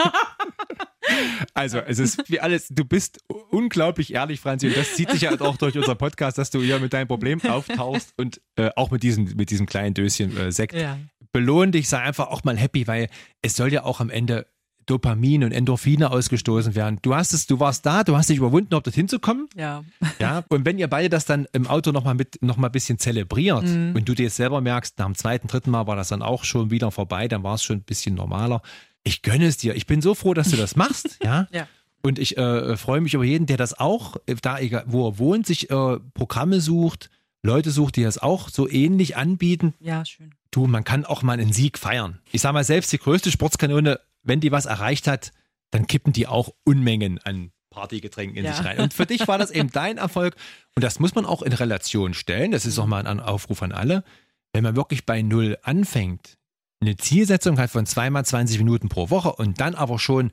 Also, 1.52 1.78
es 1.78 1.98
ist 1.98 2.30
wie 2.30 2.40
alles, 2.40 2.68
du 2.68 2.84
bist 2.84 3.20
unglaublich 3.50 4.14
ehrlich, 4.14 4.40
Franzi, 4.40 4.68
und 4.68 4.76
das 4.76 4.94
zieht 4.94 5.10
sich 5.10 5.22
ja 5.22 5.38
auch 5.40 5.56
durch 5.56 5.76
unser 5.76 5.94
Podcast, 5.94 6.38
dass 6.38 6.50
du 6.50 6.62
hier 6.62 6.78
mit 6.78 6.92
deinem 6.92 7.08
Problem 7.08 7.42
auftauchst 7.42 8.14
und 8.16 8.40
äh, 8.56 8.70
auch 8.76 8.90
mit 8.90 9.02
diesem, 9.02 9.24
mit 9.36 9.50
diesem 9.50 9.66
kleinen 9.66 9.94
Döschen 9.94 10.36
äh, 10.36 10.50
Sekt. 10.50 10.74
Ja. 10.74 10.98
Belohn 11.34 11.72
dich, 11.72 11.88
sei 11.88 11.98
einfach 11.98 12.28
auch 12.28 12.44
mal 12.44 12.56
happy, 12.56 12.86
weil 12.86 13.08
es 13.42 13.56
soll 13.56 13.72
ja 13.72 13.82
auch 13.82 13.98
am 13.98 14.08
Ende 14.08 14.46
Dopamin 14.86 15.42
und 15.42 15.50
Endorphine 15.50 16.12
ausgestoßen 16.12 16.76
werden. 16.76 17.00
Du 17.02 17.12
hast 17.14 17.32
es, 17.32 17.48
du 17.48 17.58
warst 17.58 17.84
da, 17.86 18.04
du 18.04 18.16
hast 18.16 18.30
dich 18.30 18.36
überwunden, 18.36 18.72
um 18.72 18.82
dorthin 18.82 19.08
zu 19.08 19.18
kommen. 19.18 19.48
Ja. 19.56 19.82
Ja, 20.20 20.44
und 20.48 20.64
wenn 20.64 20.78
ihr 20.78 20.86
beide 20.86 21.08
das 21.08 21.24
dann 21.24 21.48
im 21.52 21.66
Auto 21.66 21.90
nochmal 21.90 22.14
mit 22.14 22.40
noch 22.40 22.56
mal 22.56 22.68
ein 22.68 22.72
bisschen 22.72 22.98
zelebriert 22.98 23.64
und 23.64 24.04
du 24.04 24.14
dir 24.14 24.24
jetzt 24.24 24.36
selber 24.36 24.60
merkst, 24.60 24.96
nach 24.98 25.06
dem 25.06 25.16
zweiten, 25.16 25.48
dritten 25.48 25.72
Mal 25.72 25.88
war 25.88 25.96
das 25.96 26.08
dann 26.08 26.22
auch 26.22 26.44
schon 26.44 26.70
wieder 26.70 26.92
vorbei, 26.92 27.26
dann 27.26 27.42
war 27.42 27.54
es 27.56 27.64
schon 27.64 27.78
ein 27.78 27.82
bisschen 27.82 28.14
normaler. 28.14 28.62
Ich 29.02 29.22
gönne 29.22 29.46
es 29.46 29.56
dir. 29.56 29.74
Ich 29.74 29.86
bin 29.86 30.00
so 30.02 30.14
froh, 30.14 30.34
dass 30.34 30.50
du 30.50 30.56
das 30.56 30.76
machst. 30.76 31.18
ja. 31.22 31.48
Ja. 31.50 31.66
Und 32.02 32.18
ich 32.18 32.36
äh, 32.36 32.76
freue 32.76 33.00
mich 33.00 33.14
über 33.14 33.24
jeden, 33.24 33.46
der 33.46 33.56
das 33.56 33.76
auch, 33.76 34.16
äh, 34.26 34.36
da 34.40 34.58
egal, 34.58 34.84
wo 34.86 35.08
er 35.08 35.18
wohnt, 35.18 35.46
sich 35.46 35.70
äh, 35.70 35.98
Programme 36.12 36.60
sucht, 36.60 37.08
Leute 37.42 37.70
sucht, 37.70 37.96
die 37.96 38.02
das 38.02 38.18
auch 38.18 38.50
so 38.50 38.68
ähnlich 38.68 39.16
anbieten. 39.16 39.72
Ja, 39.80 40.04
schön. 40.04 40.30
Du, 40.54 40.66
man 40.66 40.84
kann 40.84 41.04
auch 41.04 41.22
mal 41.22 41.32
einen 41.32 41.52
Sieg 41.52 41.78
feiern. 41.78 42.20
Ich 42.30 42.40
sag 42.42 42.52
mal, 42.52 42.62
selbst 42.64 42.92
die 42.92 42.98
größte 42.98 43.30
Sportskanone, 43.30 43.98
wenn 44.22 44.40
die 44.40 44.52
was 44.52 44.66
erreicht 44.66 45.08
hat, 45.08 45.32
dann 45.70 45.86
kippen 45.86 46.12
die 46.12 46.26
auch 46.28 46.50
Unmengen 46.64 47.18
an 47.24 47.50
Partygetränken 47.70 48.36
in 48.38 48.44
Ja. 48.44 48.54
sich 48.54 48.64
rein. 48.64 48.78
Und 48.78 48.94
für 48.94 49.04
dich 49.06 49.26
war 49.26 49.36
das 49.36 49.50
eben 49.50 49.70
dein 49.72 49.98
Erfolg. 49.98 50.36
Und 50.76 50.84
das 50.84 51.00
muss 51.00 51.14
man 51.16 51.26
auch 51.26 51.42
in 51.42 51.52
Relation 51.52 52.14
stellen. 52.14 52.52
Das 52.52 52.66
ist 52.66 52.78
auch 52.78 52.86
mal 52.86 53.04
ein 53.06 53.18
Aufruf 53.20 53.62
an 53.62 53.72
alle. 53.72 54.04
Wenn 54.52 54.62
man 54.62 54.76
wirklich 54.76 55.04
bei 55.04 55.22
Null 55.22 55.58
anfängt, 55.62 56.38
eine 56.80 56.96
Zielsetzung 56.96 57.58
hat 57.58 57.70
von 57.70 57.86
zweimal 57.86 58.24
20 58.24 58.58
Minuten 58.58 58.88
pro 58.88 59.10
Woche 59.10 59.32
und 59.32 59.60
dann 59.60 59.74
aber 59.74 59.98
schon 59.98 60.30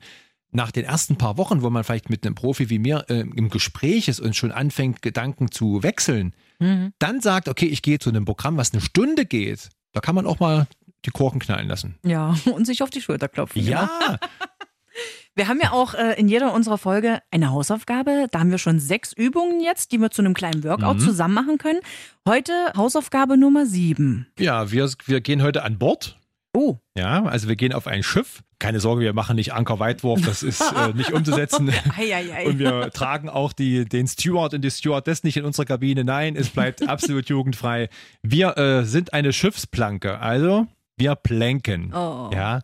nach 0.52 0.70
den 0.70 0.84
ersten 0.84 1.16
paar 1.16 1.36
Wochen, 1.38 1.62
wo 1.62 1.70
man 1.70 1.82
vielleicht 1.82 2.10
mit 2.10 2.24
einem 2.24 2.34
Profi 2.36 2.68
wie 2.70 2.78
mir 2.78 3.06
äh, 3.08 3.20
im 3.20 3.48
Gespräch 3.48 4.06
ist 4.06 4.20
und 4.20 4.36
schon 4.36 4.52
anfängt, 4.52 5.02
Gedanken 5.02 5.50
zu 5.50 5.82
wechseln, 5.82 6.34
dann 7.00 7.20
sagt, 7.20 7.48
okay, 7.48 7.66
ich 7.66 7.82
gehe 7.82 7.98
zu 7.98 8.10
einem 8.10 8.24
Programm, 8.24 8.56
was 8.56 8.72
eine 8.72 8.80
Stunde 8.80 9.26
geht, 9.26 9.70
da 9.92 10.00
kann 10.00 10.14
man 10.14 10.26
auch 10.26 10.40
mal 10.40 10.66
die 11.04 11.10
Korken 11.10 11.40
knallen 11.40 11.68
lassen. 11.68 11.98
Ja, 12.04 12.34
und 12.52 12.66
sich 12.66 12.82
auf 12.82 12.90
die 12.90 13.00
Schulter 13.00 13.28
klopfen. 13.28 13.62
Ja, 13.62 13.90
Wir 15.34 15.48
haben 15.48 15.60
ja 15.62 15.72
auch 15.72 15.94
äh, 15.94 16.20
in 16.20 16.28
jeder 16.28 16.52
unserer 16.52 16.76
Folge 16.76 17.20
eine 17.30 17.50
Hausaufgabe. 17.50 18.26
Da 18.30 18.40
haben 18.40 18.50
wir 18.50 18.58
schon 18.58 18.78
sechs 18.78 19.14
Übungen 19.14 19.62
jetzt, 19.62 19.90
die 19.90 19.98
wir 19.98 20.10
zu 20.10 20.20
einem 20.20 20.34
kleinen 20.34 20.62
Workout 20.62 21.00
zusammen 21.00 21.32
machen 21.32 21.56
können. 21.56 21.80
Heute 22.28 22.52
Hausaufgabe 22.76 23.38
Nummer 23.38 23.64
sieben. 23.64 24.26
ja 24.38 24.70
wir, 24.70 24.90
wir 25.06 25.22
gehen 25.22 25.42
heute 25.42 25.62
an 25.62 25.78
Bord. 25.78 26.18
Oh, 26.54 26.76
Ja, 26.96 27.24
also 27.24 27.48
wir 27.48 27.56
gehen 27.56 27.72
auf 27.72 27.86
ein 27.86 28.02
Schiff. 28.02 28.42
Keine 28.58 28.78
Sorge, 28.78 29.02
wir 29.02 29.14
machen 29.14 29.36
nicht 29.36 29.54
Ankerweitwurf, 29.54 30.20
das 30.20 30.42
ist 30.42 30.60
äh, 30.60 30.92
nicht 30.94 31.12
umzusetzen. 31.12 31.70
ei, 31.96 32.14
ei, 32.14 32.34
ei. 32.34 32.46
Und 32.46 32.58
wir 32.58 32.90
tragen 32.90 33.28
auch 33.28 33.52
die, 33.52 33.86
den 33.86 34.06
Steward 34.06 34.54
und 34.54 34.62
die 34.62 34.70
Stewardess 34.70 35.24
nicht 35.24 35.38
in 35.38 35.44
unserer 35.44 35.64
Kabine. 35.64 36.04
Nein, 36.04 36.36
es 36.36 36.50
bleibt 36.50 36.86
absolut 36.88 37.28
jugendfrei. 37.28 37.88
Wir 38.22 38.56
äh, 38.58 38.84
sind 38.84 39.14
eine 39.14 39.32
Schiffsplanke, 39.32 40.18
also 40.18 40.66
wir 40.96 41.14
planken. 41.16 41.92
Oh, 41.94 42.30
ja. 42.34 42.60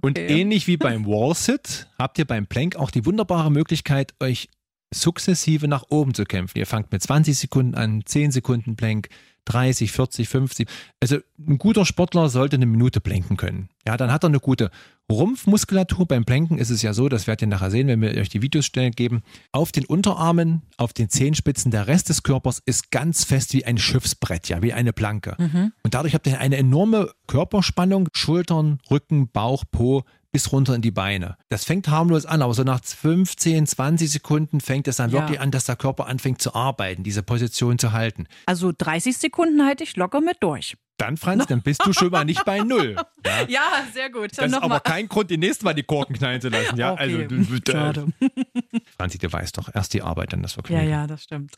Und 0.00 0.18
okay. 0.18 0.40
ähnlich 0.40 0.66
wie 0.66 0.76
beim 0.76 1.06
Wallsit 1.06 1.88
habt 1.98 2.18
ihr 2.18 2.24
beim 2.24 2.46
Plank 2.46 2.76
auch 2.76 2.90
die 2.90 3.06
wunderbare 3.06 3.50
Möglichkeit, 3.50 4.14
euch 4.20 4.48
sukzessive 4.92 5.68
nach 5.68 5.84
oben 5.90 6.14
zu 6.14 6.24
kämpfen. 6.24 6.58
Ihr 6.58 6.66
fangt 6.66 6.92
mit 6.92 7.02
20 7.02 7.36
Sekunden 7.36 7.74
an, 7.74 8.02
10 8.04 8.32
Sekunden 8.32 8.76
Plank, 8.76 9.08
30, 9.46 9.92
40, 9.92 10.28
50. 10.28 10.68
Also 11.00 11.18
ein 11.38 11.58
guter 11.58 11.84
Sportler 11.84 12.28
sollte 12.28 12.56
eine 12.56 12.66
Minute 12.66 13.00
planken 13.00 13.36
können. 13.36 13.68
Ja, 13.86 13.96
dann 13.96 14.12
hat 14.12 14.24
er 14.24 14.28
eine 14.28 14.40
gute 14.40 14.70
Rumpfmuskulatur. 15.10 16.06
Beim 16.06 16.24
Planken 16.24 16.58
ist 16.58 16.68
es 16.68 16.82
ja 16.82 16.92
so, 16.92 17.08
das 17.08 17.26
werdet 17.26 17.42
ihr 17.42 17.48
nachher 17.48 17.70
sehen, 17.70 17.88
wenn 17.88 18.02
wir 18.02 18.14
euch 18.16 18.28
die 18.28 18.42
Videos 18.42 18.66
schnell 18.66 18.90
geben. 18.90 19.22
Auf 19.52 19.72
den 19.72 19.86
Unterarmen, 19.86 20.62
auf 20.76 20.92
den 20.92 21.08
Zehenspitzen, 21.08 21.70
der 21.70 21.86
Rest 21.86 22.10
des 22.10 22.22
Körpers 22.22 22.60
ist 22.66 22.90
ganz 22.90 23.24
fest 23.24 23.54
wie 23.54 23.64
ein 23.64 23.78
Schiffsbrett, 23.78 24.48
ja, 24.50 24.62
wie 24.62 24.74
eine 24.74 24.92
Planke. 24.92 25.36
Und 25.82 25.94
dadurch 25.94 26.14
habt 26.14 26.26
ihr 26.26 26.38
eine 26.38 26.56
enorme 26.58 27.10
Körperspannung, 27.26 28.08
Schultern, 28.12 28.80
Rücken, 28.90 29.30
Bauch, 29.30 29.64
Po, 29.70 30.04
bis 30.32 30.52
runter 30.52 30.74
in 30.74 30.82
die 30.82 30.90
Beine. 30.90 31.36
Das 31.48 31.64
fängt 31.64 31.88
harmlos 31.88 32.26
an, 32.26 32.42
aber 32.42 32.54
so 32.54 32.62
nach 32.62 32.80
15, 32.84 33.66
20 33.66 34.10
Sekunden 34.10 34.60
fängt 34.60 34.88
es 34.88 34.96
dann 34.96 35.10
Ja. 35.10 35.20
wirklich 35.20 35.40
an, 35.40 35.50
dass 35.50 35.64
der 35.64 35.76
Körper 35.76 36.06
anfängt 36.06 36.42
zu 36.42 36.54
arbeiten, 36.54 37.02
diese 37.02 37.22
Position 37.22 37.78
zu 37.78 37.92
halten. 37.92 38.26
Also 38.46 38.72
30 38.76 39.16
Sekunden 39.16 39.64
halte 39.64 39.84
ich 39.84 39.96
locker 39.96 40.20
mit 40.20 40.36
durch. 40.40 40.76
Dann, 40.98 41.16
Franz, 41.16 41.46
dann 41.46 41.62
bist 41.62 41.80
du 41.86 41.92
schon 41.92 42.10
mal 42.10 42.24
nicht 42.24 42.44
bei 42.44 42.60
Null. 42.60 42.96
Ja? 43.26 43.44
Ja, 43.48 43.62
sehr 43.92 44.10
gut. 44.10 44.30
Das 44.36 44.46
ist 44.46 44.54
aber 44.54 44.80
kein 44.80 45.08
Grund, 45.08 45.30
die 45.30 45.36
nächste 45.36 45.64
Mal 45.64 45.74
die 45.74 45.82
Korken 45.82 46.16
knallen 46.16 46.40
zu 46.40 46.48
lassen. 46.48 46.76
Ja, 46.76 46.92
Okay, 46.98 47.02
also, 47.02 47.18
du, 47.36 47.58
du, 47.58 47.72
schade. 47.72 48.06
Franzi, 48.96 49.18
du 49.18 49.30
weißt 49.30 49.58
doch, 49.58 49.68
erst 49.74 49.92
die 49.92 50.02
Arbeit, 50.02 50.32
dann 50.32 50.42
das 50.42 50.54
Ja, 50.56 50.62
Vergnügen. 50.62 50.90
ja, 50.90 51.06
das 51.06 51.24
stimmt. 51.24 51.52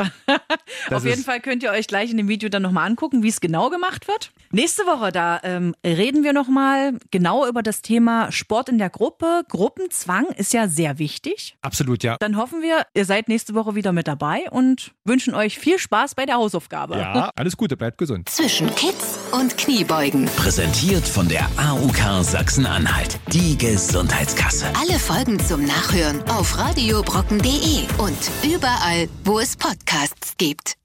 Das 0.88 0.92
Auf 0.92 1.05
jeden 1.05 1.22
Fall 1.22 1.40
könnt 1.40 1.62
ihr 1.62 1.70
euch 1.70 1.87
gleich 1.87 2.11
in 2.11 2.16
dem 2.16 2.29
Video 2.29 2.48
dann 2.48 2.62
nochmal 2.62 2.87
angucken, 2.88 3.22
wie 3.22 3.29
es 3.29 3.40
genau 3.40 3.70
gemacht 3.70 4.09
wird. 4.09 4.33
Nächste 4.50 4.83
Woche, 4.85 5.12
da 5.12 5.40
ähm, 5.44 5.74
reden 5.87 6.24
wir 6.24 6.33
nochmal 6.33 6.94
genau 7.11 7.46
über 7.46 7.62
das 7.62 7.83
Thema 7.83 8.33
Sport 8.33 8.68
in 8.70 8.79
der 8.79 8.90
Gruppe. 8.90 9.42
Gruppenzwang 9.48 10.26
ist 10.37 10.53
ja 10.53 10.66
sehr 10.66 10.98
wichtig. 10.98 11.57
Absolut, 11.62 12.03
ja. 12.03 12.16
Dann 12.18 12.37
hoffen 12.37 12.62
wir, 12.62 12.87
ihr 12.94 13.05
seid 13.05 13.29
nächste 13.29 13.55
Woche 13.55 13.74
wieder 13.74 13.92
mit 13.92 14.09
dabei 14.09 14.50
und 14.50 14.92
wünschen 15.05 15.35
euch 15.35 15.59
viel 15.59 15.79
Spaß 15.79 16.14
bei 16.14 16.26
der 16.26 16.37
Hausaufgabe. 16.37 16.96
Ja, 16.98 17.31
alles 17.37 17.57
Gute, 17.57 17.76
bleibt 17.76 17.98
gesund. 17.98 18.29
Zwischen 18.29 18.74
Kids 18.74 19.18
und 19.33 19.57
Kniebeugen. 19.57 20.27
Präsentiert 20.37 21.07
von 21.07 21.29
der 21.29 21.47
AUK 21.57 22.25
Sachsen-Anhalt. 22.25 23.19
Die 23.33 23.57
Gesundheitskasse. 23.57 24.66
Alle 24.81 24.99
Folgen 24.99 25.38
zum 25.40 25.64
Nachhören 25.64 26.23
auf 26.29 26.59
radiobrocken.de 26.59 27.87
und 27.99 28.19
überall, 28.43 29.09
wo 29.25 29.38
es 29.38 29.57
Podcasts 29.57 30.35
gibt. 30.38 30.81